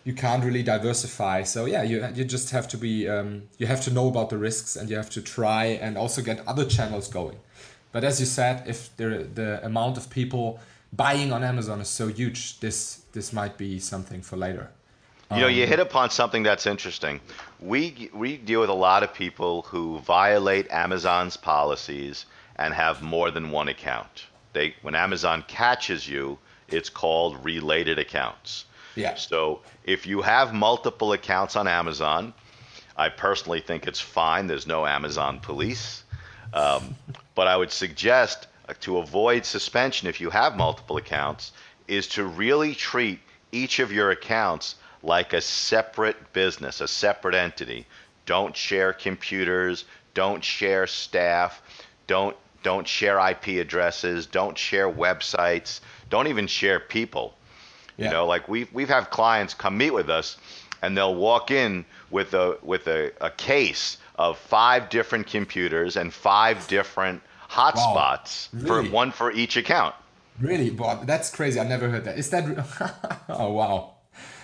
you 0.03 0.13
can't 0.13 0.43
really 0.43 0.63
diversify. 0.63 1.43
So 1.43 1.65
yeah, 1.65 1.83
you 1.83 2.07
you 2.15 2.25
just 2.25 2.49
have 2.49 2.67
to 2.69 2.77
be 2.77 3.07
um, 3.07 3.43
you 3.59 3.67
have 3.67 3.81
to 3.81 3.91
know 3.91 4.07
about 4.07 4.29
the 4.29 4.37
risks 4.37 4.75
and 4.75 4.89
you 4.89 4.95
have 4.95 5.11
to 5.11 5.21
try 5.21 5.65
and 5.65 5.97
also 5.97 6.21
get 6.21 6.45
other 6.47 6.65
channels 6.65 7.07
going. 7.07 7.37
But 7.93 8.03
as 8.03 8.19
you 8.19 8.25
said, 8.25 8.63
if 8.67 8.95
the 8.97 9.29
the 9.33 9.65
amount 9.65 9.97
of 9.97 10.09
people 10.09 10.59
buying 10.91 11.31
on 11.31 11.43
Amazon 11.43 11.79
is 11.79 11.87
so 11.87 12.07
huge, 12.07 12.59
this 12.59 13.03
this 13.13 13.31
might 13.31 13.57
be 13.57 13.79
something 13.79 14.21
for 14.21 14.35
later. 14.35 14.71
You 15.31 15.41
know, 15.41 15.47
you 15.47 15.63
um, 15.63 15.69
hit 15.69 15.79
upon 15.79 16.09
something 16.09 16.43
that's 16.43 16.67
interesting. 16.67 17.21
We 17.61 18.09
we 18.13 18.37
deal 18.37 18.59
with 18.59 18.69
a 18.69 18.79
lot 18.89 19.03
of 19.03 19.13
people 19.13 19.61
who 19.63 19.99
violate 19.99 20.69
Amazon's 20.69 21.37
policies 21.37 22.25
and 22.57 22.73
have 22.73 23.01
more 23.01 23.31
than 23.31 23.51
one 23.51 23.69
account. 23.69 24.25
They 24.53 24.75
when 24.81 24.95
Amazon 24.95 25.43
catches 25.47 26.07
you, 26.07 26.37
it's 26.67 26.89
called 26.89 27.43
related 27.45 27.99
accounts. 27.99 28.65
Yeah. 28.95 29.15
So 29.15 29.61
if 29.83 30.05
you 30.05 30.21
have 30.21 30.53
multiple 30.53 31.13
accounts 31.13 31.55
on 31.55 31.67
Amazon, 31.67 32.33
I 32.95 33.09
personally 33.09 33.61
think 33.61 33.87
it's 33.87 33.99
fine. 33.99 34.47
There's 34.47 34.67
no 34.67 34.85
Amazon 34.85 35.39
police. 35.39 36.02
Um, 36.53 36.95
but 37.35 37.47
I 37.47 37.57
would 37.57 37.71
suggest 37.71 38.47
uh, 38.69 38.73
to 38.81 38.99
avoid 38.99 39.45
suspension 39.45 40.07
if 40.07 40.21
you 40.21 40.29
have 40.29 40.55
multiple 40.55 40.97
accounts 40.97 41.51
is 41.87 42.07
to 42.09 42.25
really 42.25 42.75
treat 42.75 43.19
each 43.51 43.79
of 43.79 43.91
your 43.91 44.11
accounts 44.11 44.75
like 45.01 45.33
a 45.33 45.41
separate 45.41 46.31
business, 46.31 46.79
a 46.79 46.87
separate 46.87 47.35
entity. 47.35 47.85
Don't 48.25 48.55
share 48.55 48.93
computers, 48.93 49.85
don't 50.13 50.43
share 50.43 50.87
staff, 50.87 51.61
don't 52.07 52.37
don't 52.61 52.87
share 52.87 53.19
IP 53.19 53.59
addresses, 53.59 54.25
don't 54.25 54.57
share 54.57 54.89
websites, 54.89 55.81
don't 56.09 56.27
even 56.27 56.47
share 56.47 56.79
people. 56.79 57.35
Yeah. 57.97 58.05
You 58.05 58.11
know, 58.11 58.25
like 58.25 58.47
we've 58.47 58.71
we've 58.71 58.87
had 58.87 59.09
clients 59.09 59.53
come 59.53 59.77
meet 59.77 59.91
with 59.91 60.09
us, 60.09 60.37
and 60.81 60.95
they'll 60.97 61.15
walk 61.15 61.51
in 61.51 61.83
with 62.09 62.33
a 62.33 62.57
with 62.61 62.87
a, 62.87 63.11
a 63.19 63.29
case 63.31 63.97
of 64.15 64.37
five 64.37 64.89
different 64.89 65.27
computers 65.27 65.97
and 65.97 66.13
five 66.13 66.67
different 66.67 67.21
hotspots 67.49 68.53
wow. 68.53 68.59
really? 68.61 68.87
for 68.87 68.93
one 68.93 69.11
for 69.11 69.31
each 69.31 69.57
account. 69.57 69.95
Really, 70.39 70.69
Bob, 70.69 71.05
that's 71.05 71.29
crazy. 71.29 71.59
I 71.59 71.63
never 71.63 71.89
heard 71.89 72.05
that. 72.05 72.17
Is 72.17 72.29
that? 72.31 73.23
oh 73.29 73.51
wow! 73.51 73.95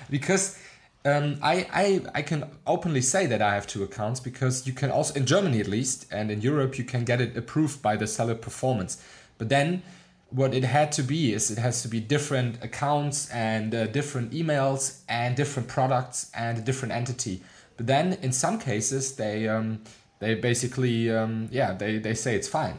Because 0.09 0.59
um, 1.03 1.39
I, 1.41 1.67
I 1.73 2.01
I 2.13 2.21
can 2.21 2.45
openly 2.67 3.01
say 3.01 3.25
that 3.25 3.41
I 3.41 3.55
have 3.55 3.65
two 3.65 3.83
accounts 3.83 4.19
because 4.19 4.67
you 4.67 4.73
can 4.73 4.91
also 4.91 5.13
in 5.15 5.25
Germany 5.25 5.59
at 5.59 5.67
least 5.67 6.05
and 6.11 6.29
in 6.29 6.41
Europe 6.41 6.77
you 6.77 6.83
can 6.83 7.05
get 7.05 7.21
it 7.21 7.35
approved 7.35 7.81
by 7.81 7.95
the 7.95 8.05
seller 8.05 8.35
performance. 8.35 9.03
But 9.39 9.49
then 9.49 9.81
what 10.29 10.53
it 10.53 10.63
had 10.63 10.91
to 10.91 11.01
be 11.01 11.33
is 11.33 11.49
it 11.49 11.57
has 11.57 11.81
to 11.81 11.87
be 11.87 11.99
different 11.99 12.63
accounts 12.63 13.29
and 13.31 13.73
uh, 13.73 13.87
different 13.87 14.31
emails 14.31 15.01
and 15.09 15.35
different 15.35 15.67
products 15.67 16.29
and 16.35 16.57
a 16.59 16.61
different 16.61 16.93
entity. 16.93 17.41
But 17.79 17.87
then 17.87 18.13
in 18.21 18.33
some 18.33 18.59
cases 18.59 19.15
they 19.15 19.47
um, 19.47 19.81
they 20.19 20.35
basically 20.35 21.09
um, 21.09 21.47
yeah 21.49 21.71
they, 21.71 21.97
they 21.97 22.13
say 22.13 22.35
it's 22.35 22.49
fine. 22.49 22.77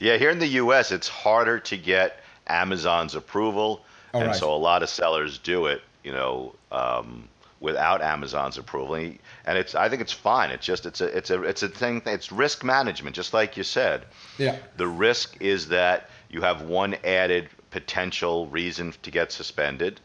Yeah, 0.00 0.16
here 0.16 0.30
in 0.30 0.40
the 0.40 0.48
U.S. 0.64 0.90
it's 0.90 1.06
harder 1.06 1.60
to 1.60 1.76
get 1.76 2.18
Amazon's 2.48 3.14
approval, 3.14 3.84
and 4.12 4.26
right. 4.26 4.34
so 4.34 4.52
a 4.52 4.56
lot 4.56 4.82
of 4.82 4.88
sellers 4.88 5.38
do 5.38 5.66
it. 5.66 5.82
You 6.02 6.12
know. 6.12 6.54
Um, 6.72 7.28
without 7.60 8.00
Amazon's 8.00 8.56
approval. 8.56 8.94
And 8.94 9.18
it's 9.46 9.74
I 9.74 9.90
think 9.90 10.00
it's 10.00 10.14
fine. 10.14 10.50
It's 10.50 10.64
just 10.64 10.86
it's 10.86 11.02
a 11.02 11.06
it's 11.14 11.28
a 11.28 11.42
it's 11.42 11.62
a 11.62 11.68
thing. 11.68 12.00
It's 12.06 12.32
risk 12.32 12.64
management, 12.64 13.14
just 13.14 13.34
like 13.34 13.58
you 13.58 13.64
said. 13.64 14.06
Yeah. 14.38 14.56
The 14.78 14.88
risk 14.88 15.36
is 15.40 15.68
that 15.68 16.08
you 16.30 16.40
have 16.40 16.62
one 16.62 16.96
added 17.04 17.50
potential 17.70 18.46
reason 18.46 18.94
to 19.02 19.10
get 19.10 19.30
suspended. 19.30 20.00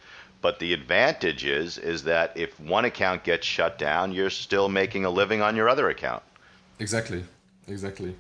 But 0.46 0.60
the 0.60 0.74
advantage 0.74 1.44
is 1.44 1.80
is 1.80 2.04
that 2.04 2.28
if 2.36 2.60
one 2.60 2.86
account 2.86 3.24
gets 3.24 3.48
shut 3.48 3.80
down, 3.80 4.12
you're 4.12 4.30
still 4.30 4.70
making 4.70 5.04
a 5.04 5.10
living 5.10 5.42
on 5.42 5.56
your 5.56 5.68
other 5.68 5.90
account. 5.90 6.22
Exactly, 6.78 7.24
exactly. 7.68 8.14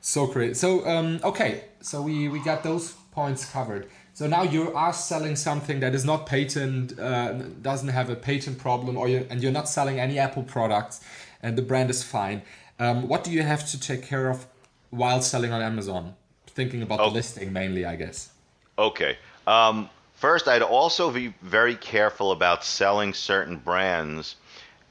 So 0.00 0.26
great. 0.26 0.56
So 0.56 0.86
um, 0.86 1.20
okay, 1.22 1.64
so 1.82 2.00
we 2.00 2.30
we 2.30 2.38
got 2.42 2.62
those 2.62 2.92
points 3.12 3.44
covered. 3.44 3.90
So 4.14 4.26
now 4.26 4.42
you 4.42 4.72
are 4.72 4.94
selling 4.94 5.36
something 5.36 5.80
that 5.80 5.94
is 5.94 6.06
not 6.06 6.24
patent, 6.24 6.98
uh, 6.98 7.32
doesn't 7.60 7.92
have 7.98 8.08
a 8.08 8.16
patent 8.16 8.56
problem, 8.58 8.96
or 8.96 9.06
you, 9.06 9.26
and 9.28 9.42
you're 9.42 9.58
not 9.60 9.68
selling 9.68 10.00
any 10.00 10.18
Apple 10.18 10.44
products, 10.44 11.02
and 11.42 11.58
the 11.58 11.62
brand 11.70 11.90
is 11.90 12.02
fine. 12.02 12.40
Um, 12.78 13.06
what 13.06 13.22
do 13.22 13.30
you 13.30 13.42
have 13.42 13.68
to 13.72 13.78
take 13.78 14.02
care 14.02 14.30
of 14.30 14.46
while 14.88 15.20
selling 15.20 15.52
on 15.52 15.60
Amazon? 15.60 16.14
thinking 16.54 16.82
about 16.82 17.00
oh. 17.00 17.08
the 17.08 17.14
listing 17.14 17.52
mainly, 17.52 17.84
I 17.84 17.96
guess. 17.96 18.30
Okay. 18.78 19.18
Um, 19.46 19.90
first, 20.24 20.48
I'd 20.48 20.62
also 20.62 21.10
be 21.10 21.34
very 21.42 21.76
careful 21.76 22.32
about 22.32 22.64
selling 22.64 23.12
certain 23.12 23.58
brands 23.58 24.36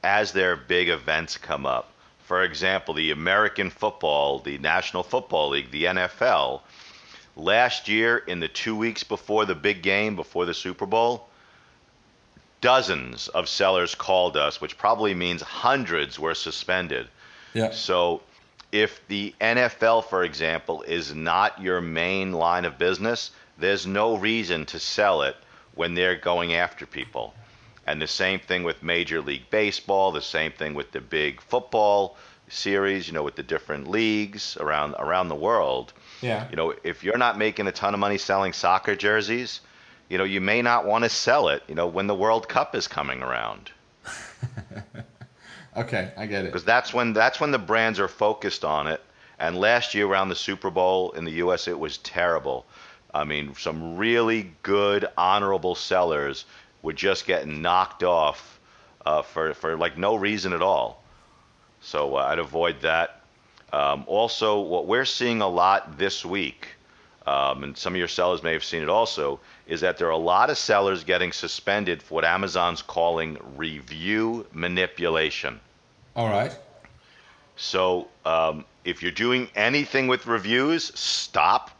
as 0.04 0.30
their 0.30 0.54
big 0.54 0.88
events 0.88 1.36
come 1.36 1.66
up. 1.66 1.90
For 2.22 2.44
example, 2.44 2.94
the 2.94 3.10
American 3.10 3.70
football, 3.70 4.38
the 4.38 4.58
National 4.58 5.02
Football 5.02 5.48
League, 5.48 5.72
the 5.72 5.86
NFL, 5.86 6.60
last 7.36 7.88
year 7.88 8.18
in 8.18 8.38
the 8.38 8.46
two 8.46 8.76
weeks 8.76 9.02
before 9.02 9.44
the 9.44 9.56
big 9.56 9.82
game, 9.82 10.14
before 10.14 10.46
the 10.46 10.54
Super 10.54 10.86
Bowl, 10.86 11.26
dozens 12.60 13.26
of 13.26 13.48
sellers 13.48 13.96
called 13.96 14.36
us, 14.36 14.60
which 14.60 14.78
probably 14.78 15.14
means 15.14 15.42
hundreds 15.42 16.16
were 16.16 16.36
suspended. 16.36 17.08
Yeah. 17.54 17.72
So 17.72 18.22
if 18.74 19.06
the 19.06 19.32
NFL, 19.40 20.04
for 20.06 20.24
example, 20.24 20.82
is 20.82 21.14
not 21.14 21.62
your 21.62 21.80
main 21.80 22.32
line 22.32 22.64
of 22.64 22.76
business, 22.76 23.30
there's 23.56 23.86
no 23.86 24.16
reason 24.16 24.66
to 24.66 24.80
sell 24.80 25.22
it 25.22 25.36
when 25.76 25.94
they're 25.94 26.16
going 26.16 26.54
after 26.54 26.84
people. 26.84 27.34
And 27.86 28.02
the 28.02 28.08
same 28.08 28.40
thing 28.40 28.64
with 28.64 28.82
Major 28.82 29.20
League 29.20 29.48
Baseball, 29.48 30.10
the 30.10 30.20
same 30.20 30.50
thing 30.50 30.74
with 30.74 30.90
the 30.90 31.00
big 31.00 31.40
football 31.40 32.16
series, 32.48 33.06
you 33.06 33.14
know, 33.14 33.22
with 33.22 33.36
the 33.36 33.44
different 33.44 33.88
leagues 33.88 34.56
around 34.56 34.96
around 34.98 35.28
the 35.28 35.36
world. 35.36 35.92
Yeah. 36.20 36.48
You 36.50 36.56
know, 36.56 36.74
if 36.82 37.04
you're 37.04 37.16
not 37.16 37.38
making 37.38 37.68
a 37.68 37.72
ton 37.72 37.94
of 37.94 38.00
money 38.00 38.18
selling 38.18 38.52
soccer 38.52 38.96
jerseys, 38.96 39.60
you 40.08 40.18
know, 40.18 40.24
you 40.24 40.40
may 40.40 40.62
not 40.62 40.84
want 40.84 41.04
to 41.04 41.10
sell 41.10 41.46
it, 41.48 41.62
you 41.68 41.76
know, 41.76 41.86
when 41.86 42.08
the 42.08 42.14
World 42.14 42.48
Cup 42.48 42.74
is 42.74 42.88
coming 42.88 43.22
around. 43.22 43.70
okay, 45.76 46.12
I 46.16 46.26
get 46.26 46.44
it. 46.44 46.48
Because 46.48 46.64
that's 46.64 46.92
when 46.94 47.12
that's 47.12 47.40
when 47.40 47.50
the 47.50 47.58
brands 47.58 48.00
are 48.00 48.08
focused 48.08 48.64
on 48.64 48.86
it. 48.86 49.00
And 49.38 49.58
last 49.58 49.94
year 49.94 50.06
around 50.06 50.28
the 50.28 50.36
Super 50.36 50.70
Bowl 50.70 51.10
in 51.12 51.24
the 51.24 51.32
U.S., 51.32 51.66
it 51.66 51.78
was 51.78 51.98
terrible. 51.98 52.66
I 53.12 53.24
mean, 53.24 53.54
some 53.56 53.96
really 53.96 54.52
good, 54.62 55.06
honorable 55.16 55.74
sellers 55.74 56.44
were 56.82 56.92
just 56.92 57.26
getting 57.26 57.62
knocked 57.62 58.02
off 58.02 58.60
uh, 59.04 59.22
for 59.22 59.54
for 59.54 59.76
like 59.76 59.96
no 59.98 60.14
reason 60.14 60.52
at 60.52 60.62
all. 60.62 61.02
So 61.80 62.16
uh, 62.16 62.26
I'd 62.30 62.38
avoid 62.38 62.80
that. 62.82 63.20
Um, 63.72 64.04
also, 64.06 64.60
what 64.60 64.86
we're 64.86 65.04
seeing 65.04 65.42
a 65.42 65.48
lot 65.48 65.98
this 65.98 66.24
week, 66.24 66.68
um, 67.26 67.64
and 67.64 67.76
some 67.76 67.94
of 67.94 67.98
your 67.98 68.08
sellers 68.08 68.42
may 68.42 68.52
have 68.52 68.64
seen 68.64 68.82
it 68.82 68.88
also, 68.88 69.40
is 69.66 69.80
that 69.80 69.98
there 69.98 70.06
are 70.06 70.10
a 70.10 70.16
lot 70.16 70.48
of 70.48 70.56
sellers 70.56 71.04
getting 71.04 71.32
suspended 71.32 72.02
for 72.02 72.14
what 72.14 72.24
Amazon's 72.24 72.82
calling 72.82 73.36
review 73.56 74.46
manipulation. 74.52 75.60
All 76.16 76.28
right. 76.28 76.56
So 77.56 78.08
um, 78.24 78.64
if 78.84 79.02
you're 79.02 79.12
doing 79.12 79.48
anything 79.54 80.06
with 80.06 80.26
reviews, 80.26 80.92
stop. 80.98 81.70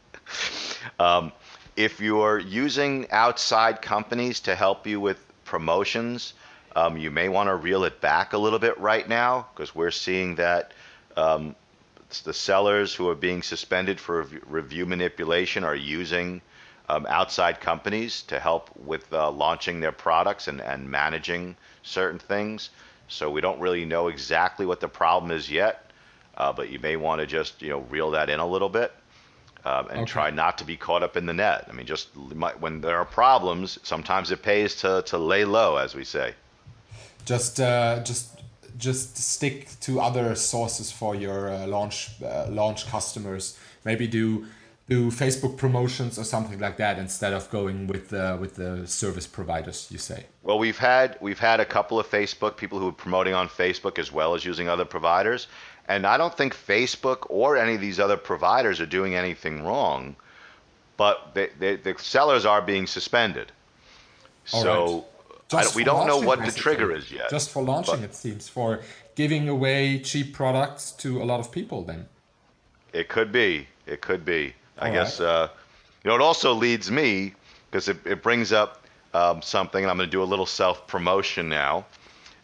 um, 1.00 1.32
if 1.76 2.00
you're 2.00 2.38
using 2.38 3.10
outside 3.10 3.80
companies 3.80 4.40
to 4.40 4.54
help 4.54 4.86
you 4.86 5.00
with 5.00 5.18
promotions, 5.44 6.34
um, 6.76 6.96
you 6.96 7.10
may 7.10 7.28
want 7.28 7.48
to 7.48 7.54
reel 7.54 7.84
it 7.84 8.00
back 8.00 8.32
a 8.32 8.38
little 8.38 8.58
bit 8.58 8.78
right 8.78 9.08
now 9.08 9.46
because 9.54 9.74
we're 9.74 9.90
seeing 9.90 10.34
that 10.36 10.72
um, 11.16 11.54
the 12.24 12.34
sellers 12.34 12.94
who 12.94 13.08
are 13.08 13.14
being 13.14 13.42
suspended 13.42 13.98
for 13.98 14.22
review 14.46 14.86
manipulation 14.86 15.64
are 15.64 15.74
using 15.74 16.40
um, 16.88 17.06
outside 17.08 17.60
companies 17.60 18.22
to 18.22 18.38
help 18.38 18.70
with 18.76 19.12
uh, 19.12 19.30
launching 19.30 19.80
their 19.80 19.92
products 19.92 20.48
and, 20.48 20.60
and 20.60 20.90
managing 20.90 21.56
certain 21.82 22.18
things. 22.18 22.70
So 23.10 23.30
we 23.30 23.40
don't 23.40 23.60
really 23.60 23.84
know 23.84 24.08
exactly 24.08 24.64
what 24.64 24.80
the 24.80 24.88
problem 24.88 25.30
is 25.32 25.50
yet, 25.50 25.90
uh, 26.36 26.52
but 26.52 26.70
you 26.70 26.78
may 26.78 26.96
want 26.96 27.20
to 27.20 27.26
just 27.26 27.60
you 27.60 27.68
know 27.68 27.80
reel 27.90 28.12
that 28.12 28.30
in 28.30 28.40
a 28.40 28.46
little 28.46 28.68
bit. 28.68 28.92
Um, 29.62 29.88
and 29.90 29.98
okay. 30.00 30.04
try 30.06 30.30
not 30.30 30.56
to 30.58 30.64
be 30.64 30.78
caught 30.78 31.02
up 31.02 31.18
in 31.18 31.26
the 31.26 31.34
net. 31.34 31.66
I 31.68 31.72
mean, 31.72 31.84
just 31.84 32.08
when 32.16 32.80
there 32.80 32.96
are 32.96 33.04
problems, 33.04 33.78
sometimes 33.82 34.30
it 34.30 34.42
pays 34.42 34.74
to, 34.76 35.02
to 35.02 35.18
lay 35.18 35.44
low, 35.44 35.76
as 35.76 35.94
we 35.94 36.02
say. 36.02 36.32
Just 37.26 37.60
uh, 37.60 38.02
just 38.02 38.40
just 38.78 39.18
stick 39.18 39.68
to 39.80 40.00
other 40.00 40.34
sources 40.34 40.90
for 40.90 41.14
your 41.14 41.50
uh, 41.50 41.66
launch 41.66 42.10
uh, 42.24 42.46
launch 42.48 42.86
customers. 42.86 43.58
Maybe 43.84 44.06
do 44.06 44.46
do 44.90 45.08
Facebook 45.08 45.56
promotions 45.56 46.18
or 46.18 46.24
something 46.24 46.58
like 46.58 46.76
that 46.76 46.98
instead 46.98 47.32
of 47.32 47.48
going 47.50 47.86
with 47.86 48.12
uh, 48.12 48.36
with 48.40 48.56
the 48.56 48.86
service 48.86 49.26
providers. 49.26 49.88
You 49.90 49.98
say. 49.98 50.26
Well, 50.42 50.58
we've 50.58 50.78
had 50.78 51.16
we've 51.20 51.38
had 51.38 51.60
a 51.60 51.64
couple 51.64 51.98
of 52.00 52.06
Facebook 52.10 52.56
people 52.56 52.80
who 52.80 52.88
are 52.88 53.00
promoting 53.06 53.32
on 53.32 53.48
Facebook 53.48 53.98
as 53.98 54.10
well 54.12 54.34
as 54.34 54.44
using 54.44 54.68
other 54.68 54.84
providers, 54.84 55.46
and 55.88 56.06
I 56.06 56.16
don't 56.18 56.36
think 56.36 56.54
Facebook 56.54 57.24
or 57.28 57.56
any 57.56 57.76
of 57.76 57.80
these 57.80 58.00
other 58.00 58.16
providers 58.16 58.80
are 58.80 58.86
doing 58.86 59.14
anything 59.14 59.62
wrong, 59.62 60.16
but 60.96 61.34
they, 61.34 61.50
they, 61.60 61.76
the 61.76 61.94
sellers 61.98 62.44
are 62.44 62.60
being 62.60 62.86
suspended. 62.86 63.52
All 64.52 64.62
so. 64.62 65.04
Right 65.52 65.74
we 65.74 65.82
don't 65.82 66.06
know 66.06 66.20
what 66.20 66.44
the 66.44 66.52
trigger 66.52 66.94
is 66.94 67.10
yet. 67.10 67.28
Just 67.28 67.50
for 67.50 67.60
launching, 67.60 68.02
but, 68.02 68.10
it 68.10 68.14
seems, 68.14 68.48
for 68.48 68.82
giving 69.16 69.48
away 69.48 69.98
cheap 69.98 70.32
products 70.32 70.92
to 70.92 71.20
a 71.20 71.24
lot 71.24 71.40
of 71.40 71.50
people. 71.50 71.82
Then 71.82 72.06
it 72.92 73.08
could 73.08 73.32
be. 73.32 73.66
It 73.84 74.00
could 74.00 74.24
be. 74.24 74.54
I 74.80 74.88
All 74.88 74.94
guess. 74.94 75.20
Right. 75.20 75.26
Uh, 75.26 75.48
you 76.04 76.08
know, 76.10 76.16
it 76.16 76.22
also 76.22 76.54
leads 76.54 76.90
me 76.90 77.34
because 77.70 77.88
it, 77.88 77.98
it 78.06 78.22
brings 78.22 78.52
up 78.52 78.82
um, 79.12 79.42
something, 79.42 79.82
and 79.82 79.90
I'm 79.90 79.96
going 79.96 80.08
to 80.08 80.10
do 80.10 80.22
a 80.22 80.24
little 80.24 80.46
self 80.46 80.86
promotion 80.86 81.48
now. 81.48 81.84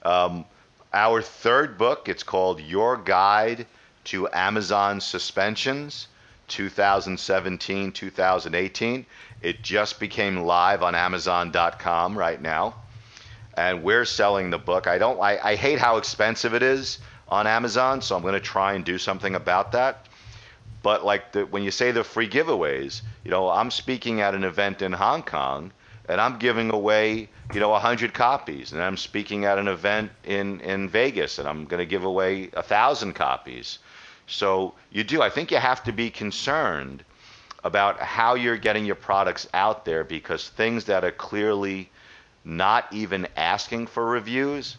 Um, 0.02 0.44
our 0.92 1.22
third 1.22 1.78
book, 1.78 2.08
it's 2.08 2.22
called 2.22 2.60
Your 2.60 2.96
Guide 2.96 3.66
to 4.04 4.28
Amazon 4.32 5.00
Suspensions 5.00 6.08
2017 6.48 7.92
2018. 7.92 9.06
It 9.42 9.62
just 9.62 9.98
became 9.98 10.38
live 10.38 10.82
on 10.82 10.94
Amazon.com 10.94 12.16
right 12.16 12.40
now 12.40 12.74
and 13.56 13.82
we're 13.82 14.04
selling 14.04 14.50
the 14.50 14.58
book. 14.58 14.86
I 14.86 14.98
don't. 14.98 15.20
I, 15.20 15.38
I 15.42 15.56
hate 15.56 15.78
how 15.78 15.96
expensive 15.96 16.54
it 16.54 16.62
is 16.62 16.98
on 17.28 17.46
Amazon, 17.46 18.02
so 18.02 18.14
I'm 18.14 18.22
going 18.22 18.34
to 18.34 18.40
try 18.40 18.74
and 18.74 18.84
do 18.84 18.98
something 18.98 19.34
about 19.34 19.72
that. 19.72 20.05
But 20.86 21.04
like 21.04 21.32
the, 21.32 21.44
when 21.46 21.64
you 21.64 21.72
say 21.72 21.90
the 21.90 22.04
free 22.04 22.28
giveaways, 22.28 23.02
you 23.24 23.30
know, 23.32 23.50
I'm 23.50 23.72
speaking 23.72 24.20
at 24.20 24.36
an 24.36 24.44
event 24.44 24.82
in 24.82 24.92
Hong 24.92 25.24
Kong, 25.24 25.72
and 26.08 26.20
I'm 26.20 26.38
giving 26.38 26.70
away, 26.70 27.28
you 27.52 27.58
know, 27.58 27.74
hundred 27.74 28.14
copies, 28.14 28.70
and 28.70 28.80
I'm 28.80 28.96
speaking 28.96 29.46
at 29.46 29.58
an 29.58 29.66
event 29.66 30.12
in 30.22 30.60
in 30.60 30.88
Vegas, 30.88 31.40
and 31.40 31.48
I'm 31.48 31.64
going 31.64 31.80
to 31.80 31.86
give 31.86 32.04
away 32.04 32.50
a 32.52 32.62
thousand 32.62 33.14
copies. 33.14 33.80
So 34.28 34.74
you 34.92 35.02
do. 35.02 35.22
I 35.22 35.28
think 35.28 35.50
you 35.50 35.56
have 35.56 35.82
to 35.82 35.92
be 35.92 36.08
concerned 36.08 37.02
about 37.64 37.98
how 37.98 38.36
you're 38.36 38.56
getting 38.56 38.84
your 38.84 39.00
products 39.10 39.48
out 39.54 39.84
there 39.84 40.04
because 40.04 40.50
things 40.50 40.84
that 40.84 41.02
are 41.02 41.10
clearly 41.10 41.90
not 42.44 42.86
even 42.92 43.26
asking 43.36 43.88
for 43.88 44.06
reviews 44.06 44.76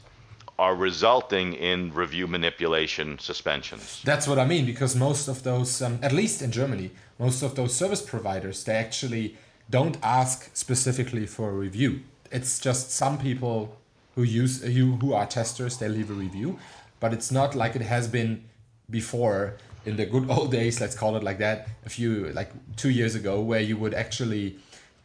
are 0.59 0.75
resulting 0.75 1.53
in 1.53 1.93
review 1.93 2.27
manipulation 2.27 3.19
suspensions. 3.19 4.01
That's 4.03 4.27
what 4.27 4.39
I 4.39 4.45
mean 4.45 4.65
because 4.65 4.95
most 4.95 5.27
of 5.27 5.43
those, 5.43 5.81
um, 5.81 5.99
at 6.01 6.11
least 6.11 6.41
in 6.41 6.51
Germany, 6.51 6.91
most 7.19 7.43
of 7.43 7.55
those 7.55 7.75
service 7.75 8.01
providers 8.01 8.63
they 8.63 8.75
actually 8.75 9.35
don't 9.69 9.97
ask 10.01 10.49
specifically 10.55 11.25
for 11.25 11.49
a 11.49 11.53
review. 11.53 12.01
It's 12.31 12.59
just 12.59 12.91
some 12.91 13.17
people 13.19 13.77
who 14.15 14.23
use 14.23 14.63
who, 14.63 14.93
who 14.95 15.13
are 15.13 15.25
testers 15.27 15.77
they 15.77 15.89
leave 15.89 16.09
a 16.09 16.13
review, 16.13 16.57
but 16.99 17.13
it's 17.13 17.31
not 17.31 17.53
like 17.53 17.75
it 17.75 17.83
has 17.83 18.07
been 18.07 18.43
before 18.89 19.57
in 19.85 19.95
the 19.95 20.05
good 20.05 20.29
old 20.29 20.51
days. 20.59 20.81
Let's 20.81 20.95
call 20.95 21.15
it 21.17 21.23
like 21.23 21.37
that. 21.37 21.67
A 21.85 21.89
few 21.89 22.31
like 22.33 22.51
two 22.75 22.89
years 22.89 23.13
ago, 23.13 23.41
where 23.41 23.61
you 23.61 23.77
would 23.77 23.93
actually 23.93 24.57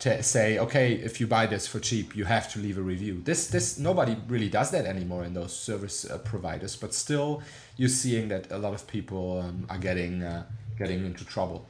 to 0.03 0.21
say, 0.21 0.59
okay, 0.59 0.95
if 0.95 1.21
you 1.21 1.29
buy 1.29 1.47
this 1.47 1.69
for 1.69 1.79
cheap, 1.79 2.17
you 2.17 2.25
have 2.25 2.53
to 2.53 2.59
leave 2.59 2.77
a 2.77 2.83
review. 2.83 3.23
This 3.23 3.47
this 3.47 3.79
nobody 3.79 4.17
really 4.27 4.49
does 4.49 4.73
that 4.73 4.85
anymore 4.85 5.25
in 5.25 5.33
those 5.33 5.57
service 5.57 6.05
uh, 6.05 6.19
providers, 6.19 6.75
but 6.75 6.93
still 6.93 7.41
you're 7.77 7.88
seeing 7.88 8.27
that 8.29 8.51
a 8.51 8.59
lot 8.59 8.75
of 8.75 8.85
people 8.88 9.41
um, 9.41 9.65
are 9.71 9.79
getting 9.79 10.25
uh, 10.25 10.43
getting 10.77 11.07
into 11.07 11.25
trouble. 11.25 11.67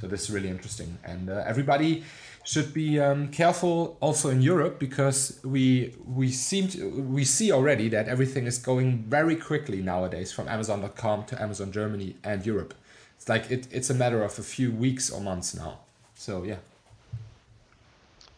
So 0.00 0.06
this 0.06 0.22
is 0.22 0.30
really 0.30 0.48
interesting, 0.48 0.96
and 1.04 1.28
uh, 1.28 1.44
everybody 1.46 2.02
should 2.44 2.72
be 2.72 2.98
um, 2.98 3.28
careful 3.28 3.98
also 4.00 4.30
in 4.30 4.40
Europe 4.40 4.78
because 4.78 5.38
we 5.44 5.94
we 6.06 6.30
seem 6.30 6.68
to, 6.68 6.88
we 7.02 7.26
see 7.26 7.52
already 7.52 7.90
that 7.90 8.08
everything 8.08 8.46
is 8.46 8.56
going 8.56 9.04
very 9.06 9.36
quickly 9.36 9.82
nowadays 9.82 10.32
from 10.32 10.48
Amazon.com 10.48 11.24
to 11.26 11.42
Amazon 11.42 11.72
Germany 11.72 12.16
and 12.24 12.46
Europe. 12.46 12.72
It's 13.16 13.28
like 13.28 13.50
it, 13.50 13.68
it's 13.70 13.90
a 13.90 13.94
matter 13.94 14.22
of 14.22 14.38
a 14.38 14.42
few 14.42 14.72
weeks 14.72 15.10
or 15.10 15.20
months 15.20 15.54
now. 15.54 15.80
So 16.14 16.44
yeah. 16.44 16.56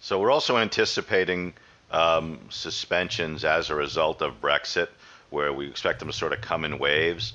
So 0.03 0.19
we're 0.19 0.33
also 0.33 0.59
anticipating 0.59 1.55
um, 1.93 2.41
suspensions 2.51 3.45
as 3.45 3.71
a 3.71 3.77
result 3.77 4.21
of 4.21 4.41
Brexit, 4.41 4.89
where 5.31 5.53
we 5.53 5.69
expect 5.69 6.01
them 6.01 6.09
to 6.09 6.13
sort 6.13 6.33
of 6.33 6.41
come 6.41 6.65
in 6.65 6.81
waves. 6.81 7.35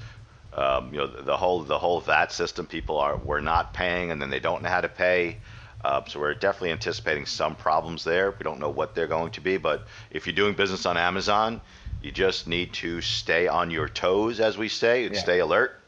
Um, 0.52 0.94
you 0.94 1.00
know, 1.00 1.08
the, 1.08 1.22
the, 1.22 1.38
whole 1.38 1.64
the 1.64 1.80
whole 1.80 2.02
VAT 2.02 2.34
system, 2.34 2.66
people 2.66 2.98
are 2.98 3.16
were 3.16 3.40
not 3.40 3.74
paying, 3.74 4.12
and 4.12 4.22
then 4.22 4.30
they 4.30 4.42
don't 4.42 4.64
know 4.64 4.70
how 4.70 4.82
to 4.82 4.90
pay. 4.90 5.38
Uh, 5.86 6.04
so 6.08 6.20
we're 6.20 6.34
definitely 6.34 6.72
anticipating 6.72 7.26
some 7.26 7.56
problems 7.56 8.04
there. 8.04 8.32
We 8.32 8.44
don't 8.44 8.60
know 8.60 8.70
what 8.70 8.96
they're 8.96 9.08
going 9.08 9.32
to 9.32 9.42
be, 9.42 9.56
but 9.56 9.88
if 10.12 10.28
you're 10.28 10.36
doing 10.36 10.54
business 10.54 10.86
on 10.86 10.98
Amazon, 10.98 11.62
you 12.04 12.12
just 12.12 12.48
need 12.48 12.74
to 12.74 13.00
stay 13.00 13.48
on 13.48 13.72
your 13.72 13.88
toes, 13.88 14.42
as 14.42 14.58
we 14.58 14.68
say, 14.68 15.06
and 15.06 15.16
yeah. 15.16 15.22
stay 15.22 15.40
alert. 15.40 15.80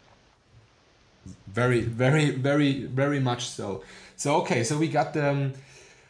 Very, 1.47 1.81
very, 1.81 2.29
very, 2.29 2.85
very 2.85 3.19
much 3.19 3.49
so. 3.49 3.83
So 4.15 4.37
okay, 4.43 4.63
so 4.63 4.77
we 4.77 4.87
got 4.87 5.13
the. 5.13 5.29
Um, 5.29 5.53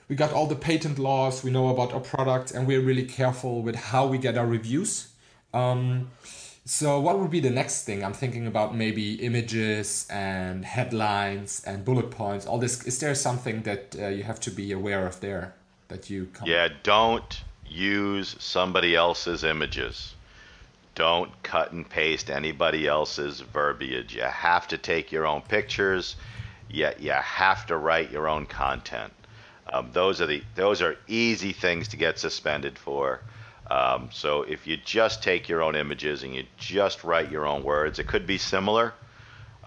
we 0.09 0.15
got 0.15 0.33
all 0.33 0.47
the 0.47 0.55
patent 0.55 0.97
laws, 0.97 1.43
we 1.43 1.51
know 1.51 1.69
about 1.69 1.93
our 1.93 1.99
product, 1.99 2.51
and 2.51 2.67
we're 2.67 2.81
really 2.81 3.05
careful 3.05 3.61
with 3.61 3.75
how 3.75 4.07
we 4.07 4.17
get 4.17 4.37
our 4.37 4.47
reviews. 4.47 5.09
Um, 5.53 6.09
so, 6.65 6.99
what 6.99 7.19
would 7.19 7.29
be 7.29 7.39
the 7.39 7.51
next 7.51 7.83
thing? 7.83 8.03
I'm 8.03 8.13
thinking 8.13 8.47
about 8.47 8.75
maybe 8.75 9.13
images 9.23 10.07
and 10.09 10.65
headlines 10.65 11.63
and 11.65 11.85
bullet 11.85 12.09
points. 12.09 12.47
All 12.47 12.57
this. 12.57 12.85
Is 12.85 12.99
there 12.99 13.13
something 13.15 13.61
that 13.63 13.95
uh, 13.99 14.07
you 14.07 14.23
have 14.23 14.39
to 14.41 14.51
be 14.51 14.71
aware 14.71 15.05
of 15.05 15.19
there 15.21 15.53
that 15.87 16.09
you? 16.09 16.27
Come 16.33 16.47
yeah, 16.47 16.69
don't 16.83 17.43
use 17.67 18.35
somebody 18.39 18.95
else's 18.95 19.43
images. 19.43 20.15
Don't 20.95 21.31
cut 21.43 21.71
and 21.71 21.87
paste 21.87 22.29
anybody 22.29 22.87
else's 22.87 23.41
verbiage. 23.41 24.15
You 24.15 24.23
have 24.23 24.67
to 24.69 24.77
take 24.77 25.11
your 25.11 25.25
own 25.25 25.41
pictures. 25.41 26.15
Yet 26.69 26.99
you 26.99 27.11
have 27.11 27.65
to 27.67 27.77
write 27.77 28.11
your 28.11 28.27
own 28.27 28.45
content. 28.45 29.13
Um, 29.71 29.89
those 29.93 30.21
are 30.21 30.25
the 30.25 30.43
those 30.55 30.81
are 30.81 30.97
easy 31.07 31.53
things 31.53 31.87
to 31.89 31.97
get 31.97 32.19
suspended 32.19 32.77
for. 32.77 33.21
Um, 33.69 34.09
so 34.11 34.41
if 34.43 34.65
you 34.65 34.77
just 34.77 35.21
take 35.21 35.47
your 35.47 35.61
own 35.61 35.75
images 35.75 36.23
and 36.23 36.33
you 36.33 36.43
just 36.57 37.03
write 37.03 37.29
your 37.31 37.45
own 37.45 37.63
words, 37.63 37.99
it 37.99 38.07
could 38.07 38.25
be 38.25 38.37
similar. 38.37 38.93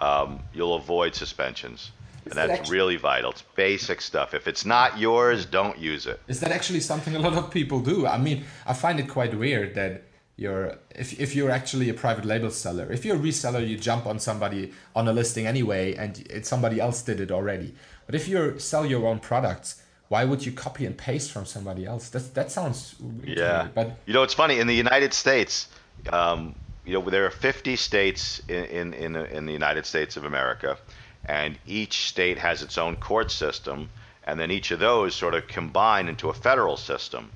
Um, 0.00 0.40
you'll 0.52 0.74
avoid 0.74 1.14
suspensions. 1.14 1.92
and 2.24 2.34
that's 2.34 2.52
actually, 2.52 2.76
really 2.76 2.96
vital. 2.96 3.30
It's 3.30 3.42
basic 3.54 4.00
stuff. 4.00 4.34
If 4.34 4.48
it's 4.48 4.64
not 4.64 4.98
yours, 4.98 5.46
don't 5.46 5.78
use 5.78 6.06
it. 6.06 6.20
Is 6.26 6.40
that 6.40 6.50
actually 6.50 6.80
something 6.80 7.14
a 7.14 7.18
lot 7.20 7.34
of 7.34 7.50
people 7.50 7.80
do? 7.80 8.06
I 8.06 8.18
mean, 8.18 8.44
I 8.66 8.74
find 8.74 8.98
it 8.98 9.08
quite 9.08 9.36
weird 9.38 9.74
that 9.76 10.02
you're 10.36 10.78
if, 10.90 11.18
if 11.20 11.36
you're 11.36 11.50
actually 11.50 11.88
a 11.90 11.94
private 11.94 12.24
label 12.24 12.50
seller 12.50 12.90
if 12.90 13.04
you're 13.04 13.16
a 13.16 13.18
reseller 13.18 13.66
you 13.66 13.76
jump 13.76 14.06
on 14.06 14.18
somebody 14.18 14.72
on 14.96 15.06
a 15.06 15.12
listing 15.12 15.46
anyway 15.46 15.94
and 15.94 16.26
it, 16.30 16.46
somebody 16.46 16.80
else 16.80 17.02
did 17.02 17.20
it 17.20 17.30
already 17.30 17.74
but 18.06 18.14
if 18.14 18.26
you 18.28 18.58
sell 18.58 18.86
your 18.86 19.06
own 19.06 19.18
products 19.18 19.82
why 20.12 20.24
would 20.26 20.44
you 20.44 20.52
copy 20.52 20.84
and 20.84 20.94
paste 20.98 21.32
from 21.32 21.46
somebody 21.46 21.86
else 21.86 22.10
that 22.10 22.34
that 22.34 22.50
sounds 22.52 22.94
yeah 23.24 23.68
but 23.74 23.96
you 24.04 24.12
know 24.12 24.22
it's 24.22 24.34
funny 24.34 24.58
in 24.58 24.66
the 24.66 24.74
united 24.74 25.14
states 25.14 25.68
um, 26.12 26.54
you 26.84 26.92
know 26.92 27.00
there 27.08 27.24
are 27.24 27.30
50 27.30 27.76
states 27.76 28.42
in, 28.46 28.64
in 28.64 28.94
in 28.94 29.16
in 29.16 29.46
the 29.46 29.52
united 29.52 29.86
states 29.86 30.18
of 30.18 30.24
america 30.24 30.76
and 31.24 31.58
each 31.66 32.08
state 32.08 32.36
has 32.36 32.62
its 32.62 32.76
own 32.76 32.96
court 32.96 33.30
system 33.30 33.88
and 34.26 34.38
then 34.38 34.50
each 34.50 34.70
of 34.70 34.80
those 34.80 35.14
sort 35.14 35.34
of 35.34 35.48
combine 35.48 36.08
into 36.08 36.28
a 36.28 36.34
federal 36.34 36.76
system 36.76 37.30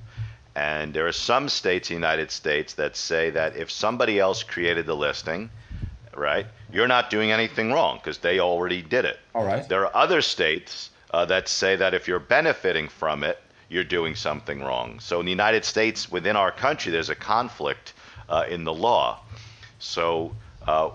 and 0.55 0.93
there 0.93 1.07
are 1.07 1.17
some 1.31 1.49
states 1.49 1.91
in 1.91 1.95
the 1.95 2.07
United 2.07 2.31
States 2.31 2.73
that 2.73 2.97
say 2.97 3.29
that 3.29 3.55
if 3.55 3.69
somebody 3.69 4.19
else 4.19 4.41
created 4.41 4.87
the 4.87 4.95
listing, 4.95 5.51
right, 6.15 6.47
you're 6.73 6.87
not 6.87 7.11
doing 7.11 7.31
anything 7.31 7.71
wrong 7.71 7.97
because 7.97 8.17
they 8.17 8.39
already 8.39 8.81
did 8.81 9.05
it. 9.05 9.19
All 9.35 9.45
right. 9.45 9.69
There 9.69 9.85
are 9.85 9.95
other 9.95 10.19
states 10.19 10.89
uh, 11.11 11.25
that 11.25 11.47
say 11.47 11.75
that 11.75 11.93
if 11.93 12.07
you're 12.07 12.19
benefiting 12.19 12.87
from 12.87 13.23
it, 13.23 13.39
you're 13.69 13.83
doing 13.83 14.15
something 14.15 14.61
wrong. 14.61 14.99
So 14.99 15.19
in 15.19 15.25
the 15.25 15.31
United 15.31 15.65
States, 15.65 16.09
within 16.09 16.35
our 16.35 16.51
country, 16.51 16.91
there's 16.91 17.09
a 17.09 17.15
conflict 17.15 17.93
uh, 18.29 18.45
in 18.49 18.63
the 18.63 18.73
law. 18.73 19.19
So 19.79 20.35
uh, 20.65 20.91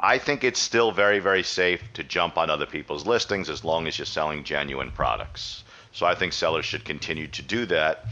I 0.00 0.18
think 0.18 0.44
it's 0.44 0.60
still 0.60 0.90
very, 0.90 1.18
very 1.18 1.42
safe 1.42 1.82
to 1.94 2.04
jump 2.04 2.38
on 2.38 2.50
other 2.50 2.66
people's 2.66 3.06
listings 3.06 3.50
as 3.50 3.64
long 3.64 3.86
as 3.86 3.98
you're 3.98 4.06
selling 4.06 4.44
genuine 4.44 4.90
products. 4.90 5.64
So 5.92 6.06
I 6.06 6.14
think 6.14 6.32
sellers 6.32 6.64
should 6.64 6.84
continue 6.84 7.28
to 7.28 7.42
do 7.42 7.66
that 7.66 8.06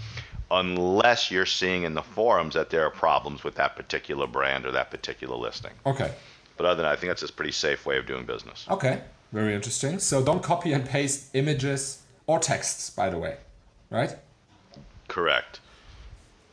unless 0.51 1.31
you're 1.31 1.47
seeing 1.47 1.85
in 1.85 1.95
the 1.95 2.03
forums 2.03 2.55
that 2.55 2.71
there 2.71 2.85
are 2.85 2.91
problems 2.91 3.43
with 3.43 3.55
that 3.57 3.75
particular 3.75 4.27
brand 4.27 4.67
or 4.67 4.73
that 4.73 4.91
particular 4.91 5.37
listing. 5.37 5.73
Okay. 5.87 6.12
But 6.57 6.67
other 6.67 6.77
than 6.77 6.85
that, 6.85 6.93
I 6.93 6.97
think 6.97 7.11
that's 7.11 7.23
a 7.23 7.33
pretty 7.33 7.53
safe 7.53 7.87
way 7.87 7.97
of 7.97 8.07
doing 8.07 8.27
business. 8.27 8.67
Okay, 8.71 9.01
very 9.33 9.55
interesting. 9.55 9.99
So 9.99 10.23
don't 10.23 10.42
copy 10.42 10.73
and 10.73 10.85
paste 10.85 11.31
images 11.35 12.03
or 12.27 12.38
texts, 12.38 12.90
by 12.90 13.11
the 13.11 13.18
way, 13.18 13.37
right? 13.90 14.14
Correct. 15.09 15.61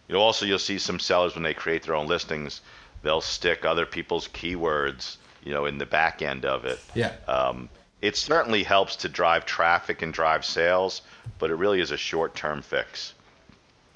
You 0.08 0.16
know, 0.16 0.22
also 0.22 0.46
you'll 0.46 0.60
see 0.60 0.80
some 0.80 1.00
sellers 1.00 1.36
when 1.36 1.44
they 1.44 1.54
create 1.54 1.84
their 1.84 1.96
own 1.96 2.08
listings, 2.08 2.62
they'll 3.04 3.22
stick 3.22 3.64
other 3.66 3.86
people's 3.86 4.28
keywords, 4.30 5.18
you 5.44 5.54
know, 5.54 5.66
in 5.66 5.78
the 5.78 5.86
back 5.86 6.22
end 6.22 6.46
of 6.46 6.66
it. 6.66 6.80
Yeah. 6.96 7.14
Um, 7.28 7.70
it 8.02 8.16
certainly 8.16 8.64
helps 8.64 8.96
to 8.98 9.10
drive 9.10 9.46
traffic 9.46 10.02
and 10.02 10.14
drive 10.14 10.46
sales, 10.46 11.02
but 11.38 11.52
it 11.52 11.56
really 11.56 11.82
is 11.82 11.92
a 11.92 11.98
short-term 11.98 12.62
fix. 12.62 13.14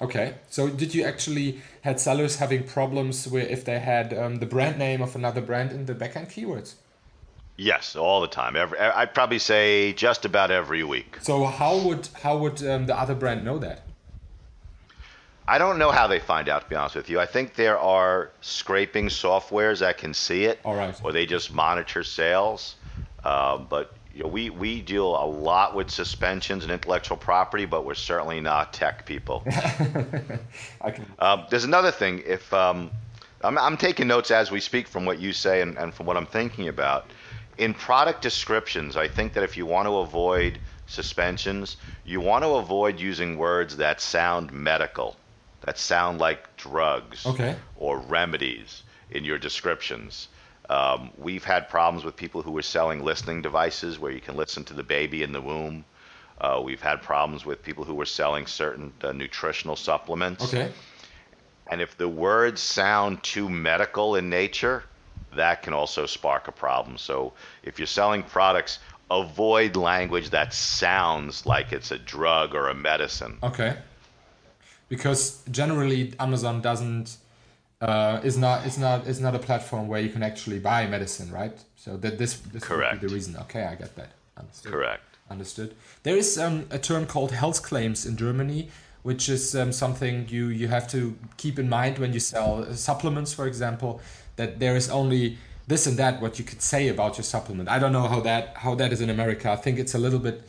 Okay, 0.00 0.34
so 0.50 0.68
did 0.68 0.94
you 0.94 1.04
actually 1.04 1.62
had 1.80 1.98
sellers 1.98 2.36
having 2.36 2.64
problems 2.64 3.26
where 3.26 3.46
if 3.46 3.64
they 3.64 3.78
had 3.78 4.12
um, 4.12 4.36
the 4.36 4.46
brand 4.46 4.78
name 4.78 5.00
of 5.00 5.16
another 5.16 5.40
brand 5.40 5.72
in 5.72 5.86
the 5.86 5.94
backend 5.94 6.28
keywords? 6.28 6.74
Yes, 7.56 7.94
all 7.94 8.20
the 8.20 8.28
time. 8.28 8.56
Every, 8.56 8.78
I'd 8.78 9.14
probably 9.14 9.38
say 9.38 9.92
just 9.92 10.24
about 10.24 10.50
every 10.50 10.82
week. 10.82 11.18
So 11.22 11.44
how 11.44 11.78
would 11.78 12.08
how 12.22 12.38
would 12.38 12.66
um, 12.66 12.86
the 12.86 12.98
other 12.98 13.14
brand 13.14 13.44
know 13.44 13.58
that? 13.58 13.82
I 15.46 15.58
don't 15.58 15.78
know 15.78 15.90
how 15.90 16.06
they 16.06 16.18
find 16.18 16.48
out. 16.48 16.62
To 16.62 16.68
be 16.68 16.74
honest 16.74 16.96
with 16.96 17.10
you, 17.10 17.20
I 17.20 17.26
think 17.26 17.54
there 17.54 17.78
are 17.78 18.30
scraping 18.40 19.06
softwares 19.06 19.80
that 19.80 19.98
can 19.98 20.14
see 20.14 20.44
it, 20.44 20.58
all 20.64 20.74
right, 20.74 20.98
or 21.04 21.12
they 21.12 21.26
just 21.26 21.52
monitor 21.54 22.02
sales. 22.02 22.74
Uh, 23.22 23.58
but 23.58 23.94
you 24.14 24.24
know, 24.24 24.28
we 24.28 24.50
we 24.50 24.80
deal 24.80 25.14
a 25.14 25.26
lot 25.26 25.76
with 25.76 25.90
suspensions 25.90 26.64
and 26.64 26.72
intellectual 26.72 27.16
property, 27.16 27.66
but 27.66 27.84
we're 27.84 27.94
certainly 27.94 28.40
not 28.40 28.72
tech 28.72 29.06
people. 29.06 29.44
I 30.80 30.90
can. 30.90 31.06
Um, 31.20 31.44
there's 31.50 31.64
another 31.64 31.92
thing. 31.92 32.22
If 32.26 32.52
um, 32.52 32.90
I'm, 33.42 33.58
I'm 33.58 33.76
taking 33.76 34.08
notes 34.08 34.30
as 34.30 34.50
we 34.50 34.60
speak 34.60 34.88
from 34.88 35.04
what 35.04 35.20
you 35.20 35.32
say 35.32 35.60
and, 35.60 35.76
and 35.78 35.94
from 35.94 36.06
what 36.06 36.16
I'm 36.16 36.26
thinking 36.26 36.68
about. 36.68 37.06
In 37.58 37.74
product 37.74 38.22
descriptions, 38.22 38.96
I 38.96 39.08
think 39.08 39.34
that 39.34 39.44
if 39.44 39.56
you 39.56 39.66
want 39.66 39.86
to 39.86 39.98
avoid 39.98 40.58
suspensions, 40.86 41.76
you 42.04 42.20
want 42.20 42.44
to 42.44 42.50
avoid 42.54 43.00
using 43.00 43.38
words 43.38 43.76
that 43.76 44.00
sound 44.00 44.52
medical, 44.52 45.16
that 45.62 45.78
sound 45.78 46.18
like 46.18 46.56
drugs 46.56 47.26
okay. 47.26 47.56
or 47.76 47.98
remedies 47.98 48.82
in 49.10 49.24
your 49.24 49.38
descriptions. 49.38 50.28
Um, 50.68 51.10
we've 51.18 51.44
had 51.44 51.68
problems 51.68 52.04
with 52.04 52.16
people 52.16 52.42
who 52.42 52.50
were 52.50 52.62
selling 52.62 53.04
listening 53.04 53.42
devices 53.42 53.98
where 53.98 54.10
you 54.10 54.20
can 54.20 54.36
listen 54.36 54.64
to 54.64 54.74
the 54.74 54.82
baby 54.82 55.22
in 55.22 55.32
the 55.32 55.40
womb. 55.40 55.84
Uh, 56.40 56.60
we've 56.64 56.80
had 56.80 57.02
problems 57.02 57.44
with 57.44 57.62
people 57.62 57.84
who 57.84 57.94
were 57.94 58.06
selling 58.06 58.46
certain 58.46 58.92
uh, 59.02 59.12
nutritional 59.12 59.76
supplements. 59.76 60.42
Okay. 60.44 60.72
And 61.66 61.80
if 61.80 61.96
the 61.96 62.08
words 62.08 62.60
sound 62.60 63.22
too 63.22 63.48
medical 63.48 64.16
in 64.16 64.28
nature, 64.28 64.84
that 65.36 65.62
can 65.62 65.72
also 65.72 66.06
spark 66.06 66.48
a 66.48 66.52
problem. 66.52 66.98
So 66.98 67.32
if 67.62 67.78
you're 67.78 67.86
selling 67.86 68.22
products, 68.22 68.78
avoid 69.10 69.76
language 69.76 70.30
that 70.30 70.54
sounds 70.54 71.46
like 71.46 71.72
it's 71.72 71.90
a 71.90 71.98
drug 71.98 72.54
or 72.54 72.68
a 72.68 72.74
medicine. 72.74 73.38
Okay. 73.42 73.76
Because 74.88 75.42
generally, 75.50 76.12
Amazon 76.20 76.60
doesn't 76.60 77.16
uh, 77.80 78.20
is 78.22 78.36
not 78.38 78.66
is 78.66 78.78
not 78.78 79.06
is 79.06 79.20
not 79.20 79.34
a 79.34 79.38
platform 79.38 79.88
where 79.88 80.00
you 80.00 80.08
can 80.08 80.22
actually 80.22 80.58
buy 80.58 80.86
medicine, 80.86 81.30
right? 81.30 81.56
So 81.76 81.96
that 81.98 82.18
this 82.18 82.34
this 82.38 82.62
Correct. 82.62 83.00
the 83.00 83.08
reason. 83.08 83.36
Okay, 83.36 83.64
I 83.64 83.74
get 83.74 83.94
that. 83.96 84.10
Understood. 84.36 84.72
Correct. 84.72 85.02
Understood. 85.30 85.74
There 86.02 86.16
is 86.16 86.38
um, 86.38 86.66
a 86.70 86.78
term 86.78 87.06
called 87.06 87.32
health 87.32 87.62
claims 87.62 88.04
in 88.06 88.16
Germany, 88.16 88.68
which 89.02 89.28
is 89.28 89.54
um, 89.54 89.72
something 89.72 90.26
you 90.28 90.46
you 90.48 90.68
have 90.68 90.88
to 90.88 91.16
keep 91.36 91.58
in 91.58 91.68
mind 91.68 91.98
when 91.98 92.12
you 92.12 92.20
sell 92.20 92.72
supplements, 92.74 93.32
for 93.32 93.46
example, 93.46 94.00
that 94.36 94.58
there 94.58 94.76
is 94.76 94.90
only 94.90 95.38
this 95.66 95.86
and 95.86 95.96
that 95.98 96.20
what 96.20 96.38
you 96.38 96.44
could 96.44 96.60
say 96.60 96.88
about 96.88 97.16
your 97.16 97.24
supplement. 97.24 97.68
I 97.68 97.78
don't 97.78 97.92
know 97.92 98.08
how 98.08 98.20
that 98.20 98.56
how 98.56 98.74
that 98.74 98.92
is 98.92 99.00
in 99.00 99.10
America. 99.10 99.50
I 99.50 99.56
think 99.56 99.78
it's 99.78 99.94
a 99.94 99.98
little 99.98 100.18
bit 100.18 100.42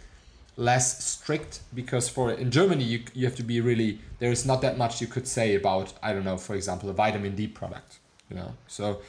less 0.57 1.03
strict 1.03 1.59
because 1.73 2.07
for 2.07 2.31
in 2.31 2.49
Germany 2.51 2.83
you 2.83 3.03
you 3.13 3.25
have 3.25 3.35
to 3.35 3.43
be 3.43 3.59
really 3.61 3.99
there 4.19 4.31
is 4.31 4.45
not 4.45 4.61
that 4.61 4.77
much 4.77 5.01
you 5.01 5.07
could 5.07 5.27
say 5.27 5.55
about 5.55 5.93
I 6.01 6.13
don't 6.13 6.23
know 6.23 6.37
for 6.37 6.55
example 6.55 6.89
a 6.89 6.93
vitamin 6.93 7.35
D 7.35 7.47
product 7.47 7.99
you 8.29 8.35
know 8.35 8.53
so 8.67 9.01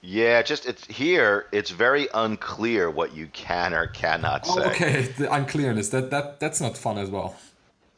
yeah 0.00 0.40
just 0.42 0.66
it's 0.66 0.86
here 0.86 1.46
it's 1.52 1.70
very 1.70 2.08
unclear 2.14 2.90
what 2.90 3.14
you 3.14 3.26
can 3.28 3.74
or 3.74 3.86
cannot 3.88 4.46
oh, 4.48 4.54
say 4.54 4.62
oh, 4.62 4.70
okay 4.70 5.02
the 5.18 5.32
unclearness 5.32 5.90
that 5.90 6.10
that 6.10 6.40
that's 6.40 6.60
not 6.60 6.76
fun 6.76 6.96
as 6.96 7.10
well 7.10 7.36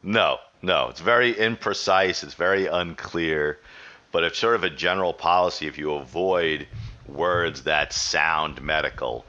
no 0.03 0.37
no 0.61 0.89
it's 0.89 1.01
very 1.01 1.33
imprecise 1.35 2.23
it's 2.23 2.33
very 2.33 2.67
unclear 2.67 3.59
but 4.11 4.23
it's 4.23 4.37
sort 4.37 4.55
of 4.55 4.63
a 4.63 4.69
general 4.69 5.13
policy 5.13 5.67
if 5.67 5.77
you 5.77 5.93
avoid 5.93 6.67
words 7.07 7.63
that 7.63 7.91
sound 7.91 8.61
medical 8.61 9.25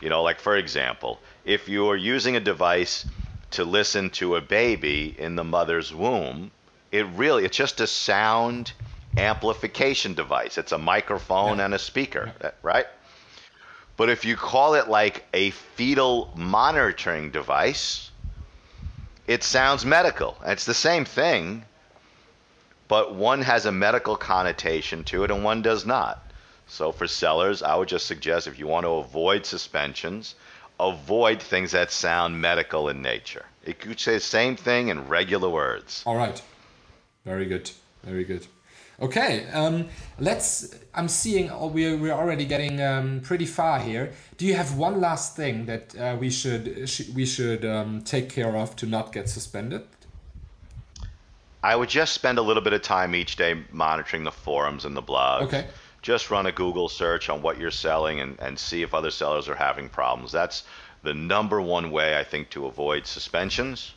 you 0.00 0.08
know 0.08 0.22
like 0.22 0.40
for 0.40 0.56
example 0.56 1.20
if 1.44 1.68
you're 1.68 1.96
using 1.96 2.36
a 2.36 2.40
device 2.40 3.06
to 3.50 3.64
listen 3.64 4.10
to 4.10 4.36
a 4.36 4.40
baby 4.40 5.14
in 5.18 5.36
the 5.36 5.44
mother's 5.44 5.94
womb, 5.94 6.50
it 6.92 7.06
really 7.14 7.44
it's 7.44 7.56
just 7.56 7.80
a 7.80 7.86
sound 7.86 8.72
amplification 9.16 10.14
device. 10.14 10.58
It's 10.58 10.72
a 10.72 10.78
microphone 10.78 11.58
yeah. 11.58 11.66
and 11.66 11.74
a 11.74 11.78
speaker, 11.78 12.32
yeah. 12.40 12.48
Uh, 12.48 12.50
right? 12.62 12.86
But 13.96 14.10
if 14.10 14.24
you 14.24 14.36
call 14.36 14.74
it 14.74 14.88
like 14.88 15.24
a 15.34 15.50
fetal 15.50 16.30
monitoring 16.36 17.30
device, 17.30 18.10
it 19.26 19.42
sounds 19.42 19.84
medical. 19.84 20.36
It's 20.44 20.66
the 20.66 20.74
same 20.74 21.04
thing, 21.04 21.64
but 22.88 23.14
one 23.14 23.42
has 23.42 23.66
a 23.66 23.72
medical 23.72 24.16
connotation 24.16 25.04
to 25.04 25.24
it 25.24 25.30
and 25.30 25.44
one 25.44 25.62
does 25.62 25.86
not. 25.86 26.32
So 26.66 26.92
for 26.92 27.06
sellers, 27.06 27.62
I 27.62 27.76
would 27.76 27.88
just 27.88 28.06
suggest 28.06 28.46
if 28.46 28.58
you 28.58 28.66
want 28.66 28.84
to 28.84 28.90
avoid 28.90 29.46
suspensions, 29.46 30.34
avoid 30.80 31.40
things 31.40 31.72
that 31.72 31.90
sound 31.90 32.40
medical 32.40 32.88
in 32.88 33.00
nature. 33.02 33.46
It 33.64 33.78
could 33.78 34.00
say 34.00 34.14
the 34.14 34.20
same 34.20 34.56
thing 34.56 34.88
in 34.88 35.08
regular 35.08 35.48
words. 35.48 36.02
All 36.06 36.16
right. 36.16 36.40
Very 37.24 37.46
good. 37.46 37.70
Very 38.02 38.24
good. 38.24 38.46
Okay, 39.00 39.46
um, 39.50 39.88
let's. 40.18 40.74
I'm 40.92 41.06
seeing 41.06 41.50
oh, 41.50 41.68
we're 41.68 41.96
we're 41.96 42.12
already 42.12 42.44
getting 42.44 42.82
um, 42.82 43.20
pretty 43.20 43.46
far 43.46 43.78
here. 43.78 44.12
Do 44.36 44.44
you 44.44 44.54
have 44.54 44.76
one 44.76 45.00
last 45.00 45.36
thing 45.36 45.66
that 45.66 45.96
uh, 45.96 46.16
we 46.18 46.30
should 46.30 46.88
sh- 46.88 47.08
we 47.14 47.24
should 47.24 47.64
um, 47.64 48.02
take 48.02 48.28
care 48.28 48.56
of 48.56 48.74
to 48.76 48.86
not 48.86 49.12
get 49.12 49.28
suspended? 49.28 49.82
I 51.62 51.74
would 51.74 51.88
just 51.88 52.12
spend 52.12 52.38
a 52.38 52.42
little 52.42 52.62
bit 52.62 52.72
of 52.72 52.82
time 52.82 53.14
each 53.14 53.36
day 53.36 53.62
monitoring 53.72 54.24
the 54.24 54.32
forums 54.32 54.84
and 54.84 54.96
the 54.96 55.02
blogs. 55.02 55.42
Okay 55.42 55.66
just 56.02 56.30
run 56.30 56.46
a 56.46 56.52
Google 56.52 56.88
search 56.88 57.28
on 57.28 57.42
what 57.42 57.58
you're 57.58 57.70
selling 57.70 58.20
and, 58.20 58.38
and 58.40 58.58
see 58.58 58.82
if 58.82 58.94
other 58.94 59.10
sellers 59.10 59.48
are 59.48 59.54
having 59.54 59.88
problems. 59.88 60.32
That's 60.32 60.64
the 61.02 61.14
number 61.14 61.60
one 61.60 61.90
way 61.90 62.18
I 62.18 62.24
think 62.24 62.50
to 62.50 62.66
avoid 62.66 63.06
suspensions. 63.06 63.94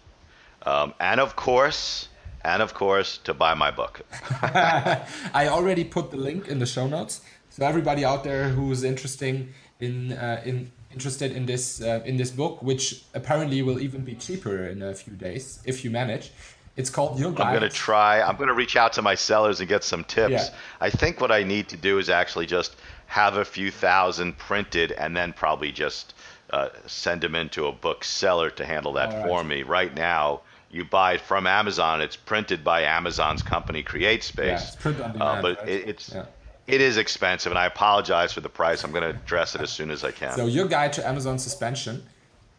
Um, 0.63 0.93
and 0.99 1.19
of 1.19 1.35
course, 1.35 2.07
and 2.43 2.61
of 2.61 2.73
course, 2.73 3.17
to 3.19 3.33
buy 3.33 3.53
my 3.53 3.71
book. 3.71 4.01
I 4.41 5.47
already 5.47 5.83
put 5.83 6.11
the 6.11 6.17
link 6.17 6.47
in 6.47 6.59
the 6.59 6.65
show 6.65 6.87
notes. 6.87 7.21
So 7.49 7.65
everybody 7.65 8.05
out 8.05 8.23
there 8.23 8.49
who's 8.49 8.83
interested 8.83 9.47
in 9.79 10.13
uh, 10.13 10.41
in 10.45 10.71
interested 10.91 11.31
in 11.31 11.45
this 11.45 11.81
uh, 11.81 12.01
in 12.05 12.17
this 12.17 12.31
book, 12.31 12.61
which 12.61 13.03
apparently 13.13 13.61
will 13.61 13.79
even 13.79 14.01
be 14.03 14.15
cheaper 14.15 14.65
in 14.65 14.81
a 14.81 14.93
few 14.93 15.13
days 15.13 15.59
if 15.65 15.83
you 15.83 15.91
manage. 15.91 16.31
It's 16.77 16.89
called 16.89 17.19
Your 17.19 17.31
Guide. 17.31 17.47
I'm 17.47 17.59
going 17.59 17.69
to 17.69 17.75
try. 17.75 18.21
I'm 18.21 18.37
going 18.37 18.47
to 18.47 18.53
reach 18.53 18.75
out 18.75 18.93
to 18.93 19.01
my 19.01 19.15
sellers 19.15 19.59
and 19.59 19.67
get 19.67 19.83
some 19.83 20.03
tips. 20.03 20.31
Yeah. 20.31 20.49
I 20.79 20.89
think 20.89 21.19
what 21.19 21.31
I 21.31 21.43
need 21.43 21.67
to 21.69 21.77
do 21.77 21.99
is 21.99 22.09
actually 22.09 22.45
just 22.45 22.75
have 23.07 23.35
a 23.35 23.43
few 23.43 23.71
thousand 23.71 24.37
printed 24.37 24.93
and 24.93 25.15
then 25.15 25.33
probably 25.33 25.71
just 25.71 26.13
uh, 26.51 26.69
send 26.87 27.21
them 27.21 27.35
into 27.35 27.67
a 27.67 27.71
bookseller 27.71 28.49
to 28.51 28.65
handle 28.65 28.93
that 28.93 29.13
right. 29.13 29.27
for 29.27 29.43
me. 29.43 29.63
Right 29.63 29.93
now, 29.93 30.41
you 30.69 30.85
buy 30.85 31.13
it 31.13 31.21
from 31.21 31.45
Amazon. 31.45 32.01
It's 32.01 32.15
printed 32.15 32.63
by 32.63 32.83
Amazon's 32.83 33.43
company 33.43 33.83
CreateSpace. 33.83 34.37
Yeah, 34.37 34.61
it's 34.61 34.75
printed 34.77 35.01
on 35.01 35.11
demand, 35.13 35.39
uh, 35.39 35.41
but 35.41 35.59
right? 35.59 35.69
it, 35.69 35.89
it's 35.89 36.13
yeah. 36.13 36.25
it 36.67 36.79
is 36.79 36.97
expensive, 36.97 37.51
and 37.51 37.59
I 37.59 37.65
apologize 37.65 38.31
for 38.31 38.41
the 38.41 38.49
price. 38.49 38.83
I'm 38.83 38.91
going 38.91 39.03
to 39.03 39.09
address 39.09 39.55
it 39.55 39.61
as 39.61 39.69
soon 39.69 39.91
as 39.91 40.05
I 40.05 40.11
can. 40.11 40.35
So 40.35 40.45
your 40.45 40.67
guide 40.67 40.93
to 40.93 41.07
Amazon 41.07 41.37
suspension. 41.37 42.03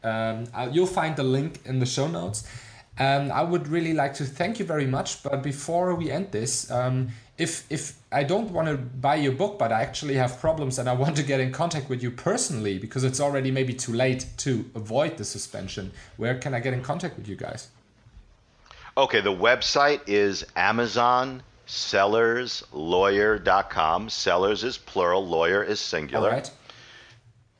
Um, 0.04 0.48
you'll 0.72 0.86
find 0.86 1.14
the 1.16 1.22
link 1.22 1.60
in 1.64 1.78
the 1.78 1.86
show 1.86 2.08
notes. 2.08 2.46
Um, 2.98 3.32
I 3.32 3.42
would 3.42 3.68
really 3.68 3.94
like 3.94 4.12
to 4.14 4.24
thank 4.24 4.58
you 4.58 4.66
very 4.66 4.86
much. 4.86 5.22
But 5.22 5.42
before 5.42 5.94
we 5.94 6.10
end 6.10 6.30
this, 6.30 6.70
um, 6.70 7.08
if 7.38 7.64
if 7.70 7.98
I 8.10 8.24
don't 8.24 8.50
want 8.50 8.68
to 8.68 8.76
buy 8.76 9.16
your 9.16 9.32
book, 9.32 9.58
but 9.58 9.72
I 9.72 9.82
actually 9.82 10.14
have 10.14 10.38
problems 10.40 10.78
and 10.78 10.88
I 10.88 10.92
want 10.92 11.16
to 11.16 11.22
get 11.22 11.40
in 11.40 11.52
contact 11.52 11.88
with 11.88 12.02
you 12.02 12.10
personally 12.10 12.78
because 12.78 13.04
it's 13.04 13.20
already 13.20 13.50
maybe 13.50 13.72
too 13.72 13.94
late 13.94 14.26
to 14.38 14.70
avoid 14.74 15.16
the 15.16 15.24
suspension, 15.24 15.92
where 16.18 16.38
can 16.38 16.52
I 16.54 16.60
get 16.60 16.74
in 16.74 16.82
contact 16.82 17.16
with 17.16 17.26
you 17.26 17.36
guys? 17.36 17.68
Okay, 18.96 19.20
the 19.22 19.32
website 19.32 20.02
is 20.06 20.44
Amazon 20.54 21.42
sellerslawyer.com. 21.66 24.10
Sellers 24.10 24.64
is 24.64 24.76
plural, 24.76 25.26
lawyer 25.26 25.62
is 25.62 25.80
singular. 25.80 26.28
All 26.28 26.34
right. 26.34 26.50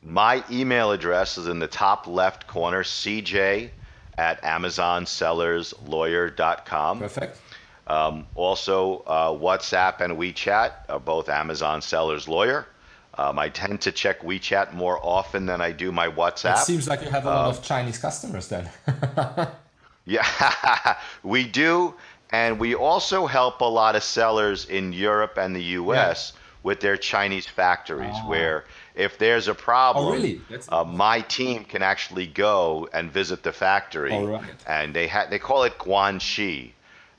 My 0.02 0.44
email 0.50 0.90
address 0.90 1.38
is 1.38 1.46
in 1.46 1.58
the 1.58 1.68
top 1.68 2.06
left 2.06 2.46
corner, 2.46 2.82
cj 2.82 3.70
at 4.18 4.42
amazonsellerslawyer.com. 4.42 6.98
Perfect. 6.98 7.38
Um, 7.86 8.26
also, 8.34 9.04
uh, 9.06 9.30
WhatsApp 9.30 10.00
and 10.00 10.14
WeChat 10.14 10.72
are 10.88 11.00
both 11.00 11.28
Amazon 11.28 11.82
Sellers 11.82 12.26
Lawyer. 12.28 12.66
Um, 13.14 13.38
I 13.38 13.50
tend 13.50 13.82
to 13.82 13.92
check 13.92 14.20
WeChat 14.20 14.72
more 14.72 14.98
often 15.02 15.44
than 15.46 15.60
I 15.60 15.72
do 15.72 15.92
my 15.92 16.08
WhatsApp. 16.08 16.62
It 16.62 16.64
seems 16.64 16.88
like 16.88 17.02
you 17.02 17.10
have 17.10 17.26
a 17.26 17.30
lot 17.30 17.50
of 17.50 17.62
Chinese 17.62 17.98
customers 17.98 18.48
then. 18.48 18.70
yeah, 20.06 20.96
we 21.22 21.46
do. 21.46 21.94
And 22.30 22.58
we 22.58 22.74
also 22.74 23.26
help 23.26 23.60
a 23.60 23.66
lot 23.66 23.94
of 23.94 24.02
sellers 24.02 24.64
in 24.64 24.94
Europe 24.94 25.36
and 25.36 25.54
the 25.54 25.62
US 25.62 26.32
yeah. 26.34 26.40
with 26.62 26.80
their 26.80 26.96
Chinese 26.96 27.46
factories, 27.46 28.14
oh. 28.14 28.28
where 28.28 28.64
if 28.94 29.18
there's 29.18 29.48
a 29.48 29.54
problem, 29.54 30.06
oh, 30.06 30.12
really? 30.12 30.40
uh, 30.68 30.84
my 30.84 31.20
team 31.20 31.64
can 31.64 31.82
actually 31.82 32.26
go 32.26 32.88
and 32.92 33.10
visit 33.10 33.42
the 33.42 33.52
factory, 33.52 34.16
right. 34.16 34.44
and 34.66 34.94
they 34.94 35.08
ha- 35.08 35.26
they 35.30 35.38
call 35.38 35.62
it 35.62 35.78
guanxi, 35.78 36.72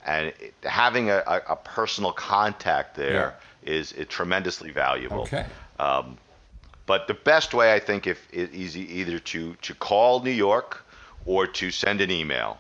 and 0.05 0.27
it, 0.27 0.53
having 0.63 1.09
a, 1.09 1.23
a, 1.25 1.41
a, 1.49 1.55
personal 1.55 2.12
contact 2.12 2.95
there 2.95 3.36
yeah. 3.63 3.73
is 3.73 3.93
tremendously 4.09 4.71
valuable. 4.71 5.21
Okay. 5.21 5.45
Um, 5.79 6.17
but 6.86 7.07
the 7.07 7.13
best 7.13 7.53
way 7.53 7.73
I 7.73 7.79
think 7.79 8.07
if 8.07 8.19
is 8.31 8.77
either 8.77 9.19
to 9.19 9.55
to 9.55 9.73
call 9.73 10.21
New 10.21 10.31
York 10.31 10.86
or 11.25 11.47
to 11.47 11.71
send 11.71 12.01
an 12.01 12.12
email. 12.12 12.59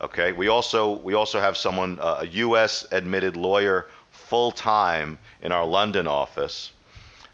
Okay. 0.00 0.32
We 0.32 0.48
also 0.48 0.92
we 0.98 1.14
also 1.14 1.40
have 1.40 1.56
someone 1.56 1.98
uh, 2.00 2.18
a 2.20 2.26
U.S. 2.26 2.86
admitted 2.90 3.36
lawyer 3.36 3.86
full 4.10 4.50
time 4.52 5.18
in 5.40 5.52
our 5.52 5.64
London 5.64 6.06
office 6.06 6.72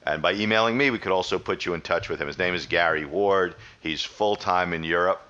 and 0.07 0.23
by 0.23 0.33
emailing 0.35 0.77
me, 0.79 0.90
we 0.90 0.99
could 0.99 1.12
also 1.12 1.38
put 1.38 1.66
you 1.66 1.75
in 1.75 1.81
touch 1.81 2.09
with 2.09 2.21
him. 2.21 2.29
His 2.29 2.38
name 2.38 2.55
is 2.55 2.66
Gary 2.66 3.05
Ward. 3.05 3.57
He's 3.81 4.03
full 4.03 4.37
time 4.37 4.73
in 4.73 4.85
Europe, 4.85 5.21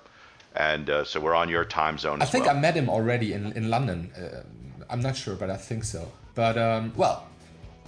and 0.55 0.89
uh, 0.89 1.03
so 1.03 1.19
we're 1.19 1.35
on 1.35 1.49
your 1.49 1.65
time 1.65 1.97
zone. 1.97 2.21
I 2.21 2.25
think 2.25 2.45
well. 2.45 2.55
I 2.55 2.59
met 2.59 2.75
him 2.75 2.89
already 2.89 3.33
in 3.33 3.51
in 3.53 3.69
London. 3.69 4.11
Uh, 4.15 4.43
I'm 4.89 5.01
not 5.01 5.15
sure, 5.15 5.35
but 5.35 5.49
I 5.49 5.57
think 5.57 5.83
so. 5.83 6.11
But 6.35 6.57
um, 6.57 6.93
well, 6.95 7.27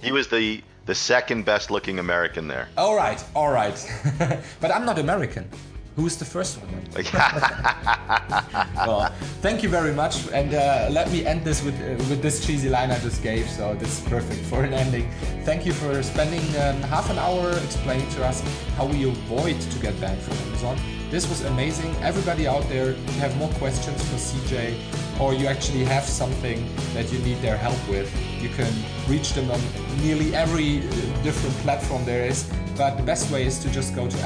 he 0.02 0.10
was 0.12 0.28
the 0.28 0.62
the 0.86 0.94
second 0.94 1.44
best 1.44 1.70
looking 1.70 1.98
American 1.98 2.48
there. 2.48 2.68
All 2.76 2.96
right, 2.96 3.22
all 3.34 3.52
right. 3.52 3.78
but 4.60 4.70
I'm 4.74 4.84
not 4.84 4.98
American. 4.98 5.48
Who's 5.96 6.16
the 6.16 6.24
first 6.24 6.58
one? 6.58 6.70
well, 8.76 9.12
thank 9.42 9.62
you 9.62 9.68
very 9.68 9.92
much, 9.92 10.28
and 10.32 10.54
uh, 10.54 10.88
let 10.90 11.10
me 11.10 11.26
end 11.26 11.44
this 11.44 11.62
with 11.64 11.74
uh, 11.80 11.96
with 12.08 12.22
this 12.22 12.46
cheesy 12.46 12.68
line 12.68 12.90
I 12.90 12.98
just 13.00 13.22
gave. 13.22 13.48
So 13.48 13.74
this 13.74 14.00
is 14.00 14.08
perfect 14.08 14.44
for 14.46 14.62
an 14.62 14.72
ending. 14.72 15.10
Thank 15.44 15.66
you 15.66 15.72
for 15.72 16.02
spending 16.02 16.42
um, 16.62 16.80
half 16.82 17.10
an 17.10 17.18
hour 17.18 17.50
explaining 17.58 18.08
to 18.10 18.24
us 18.24 18.40
how 18.76 18.86
we 18.86 19.08
avoid 19.08 19.60
to 19.60 19.78
get 19.80 20.00
banned 20.00 20.20
from 20.22 20.36
Amazon. 20.48 20.78
This 21.10 21.28
was 21.28 21.40
amazing. 21.42 21.92
Everybody 22.02 22.46
out 22.46 22.68
there, 22.68 22.90
if 22.90 23.14
you 23.14 23.20
have 23.20 23.36
more 23.36 23.50
questions 23.58 24.00
for 24.08 24.16
CJ, 24.16 25.20
or 25.20 25.34
you 25.34 25.48
actually 25.48 25.84
have 25.84 26.04
something 26.04 26.68
that 26.94 27.12
you 27.12 27.18
need 27.18 27.42
their 27.42 27.56
help 27.56 27.80
with, 27.88 28.08
you 28.40 28.48
can 28.50 28.72
reach 29.08 29.32
them 29.32 29.50
on 29.50 29.60
nearly 30.00 30.32
every 30.36 30.78
uh, 30.78 31.22
different 31.24 31.56
platform 31.64 32.04
there 32.04 32.24
is. 32.26 32.48
But 32.76 32.96
the 32.96 33.02
best 33.02 33.30
way 33.32 33.44
is 33.44 33.58
to 33.58 33.68
just 33.70 33.94
go 33.96 34.08
to 34.08 34.16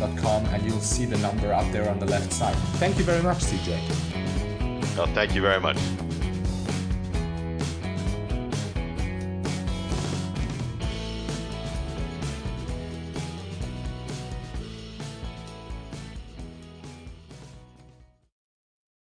AmazonSellersLawyer.com 0.00 0.46
and 0.46 0.64
you'll 0.64 0.80
see 0.80 1.04
the 1.04 1.18
number 1.18 1.52
up 1.52 1.70
there 1.72 1.88
on 1.88 1.98
the 1.98 2.06
left 2.06 2.32
side. 2.32 2.56
Thank 2.78 2.98
you 2.98 3.04
very 3.04 3.22
much, 3.22 3.38
CJ. 3.38 4.96
Well, 4.96 5.08
oh, 5.08 5.14
thank 5.14 5.34
you 5.34 5.42
very 5.42 5.60
much. 5.60 5.78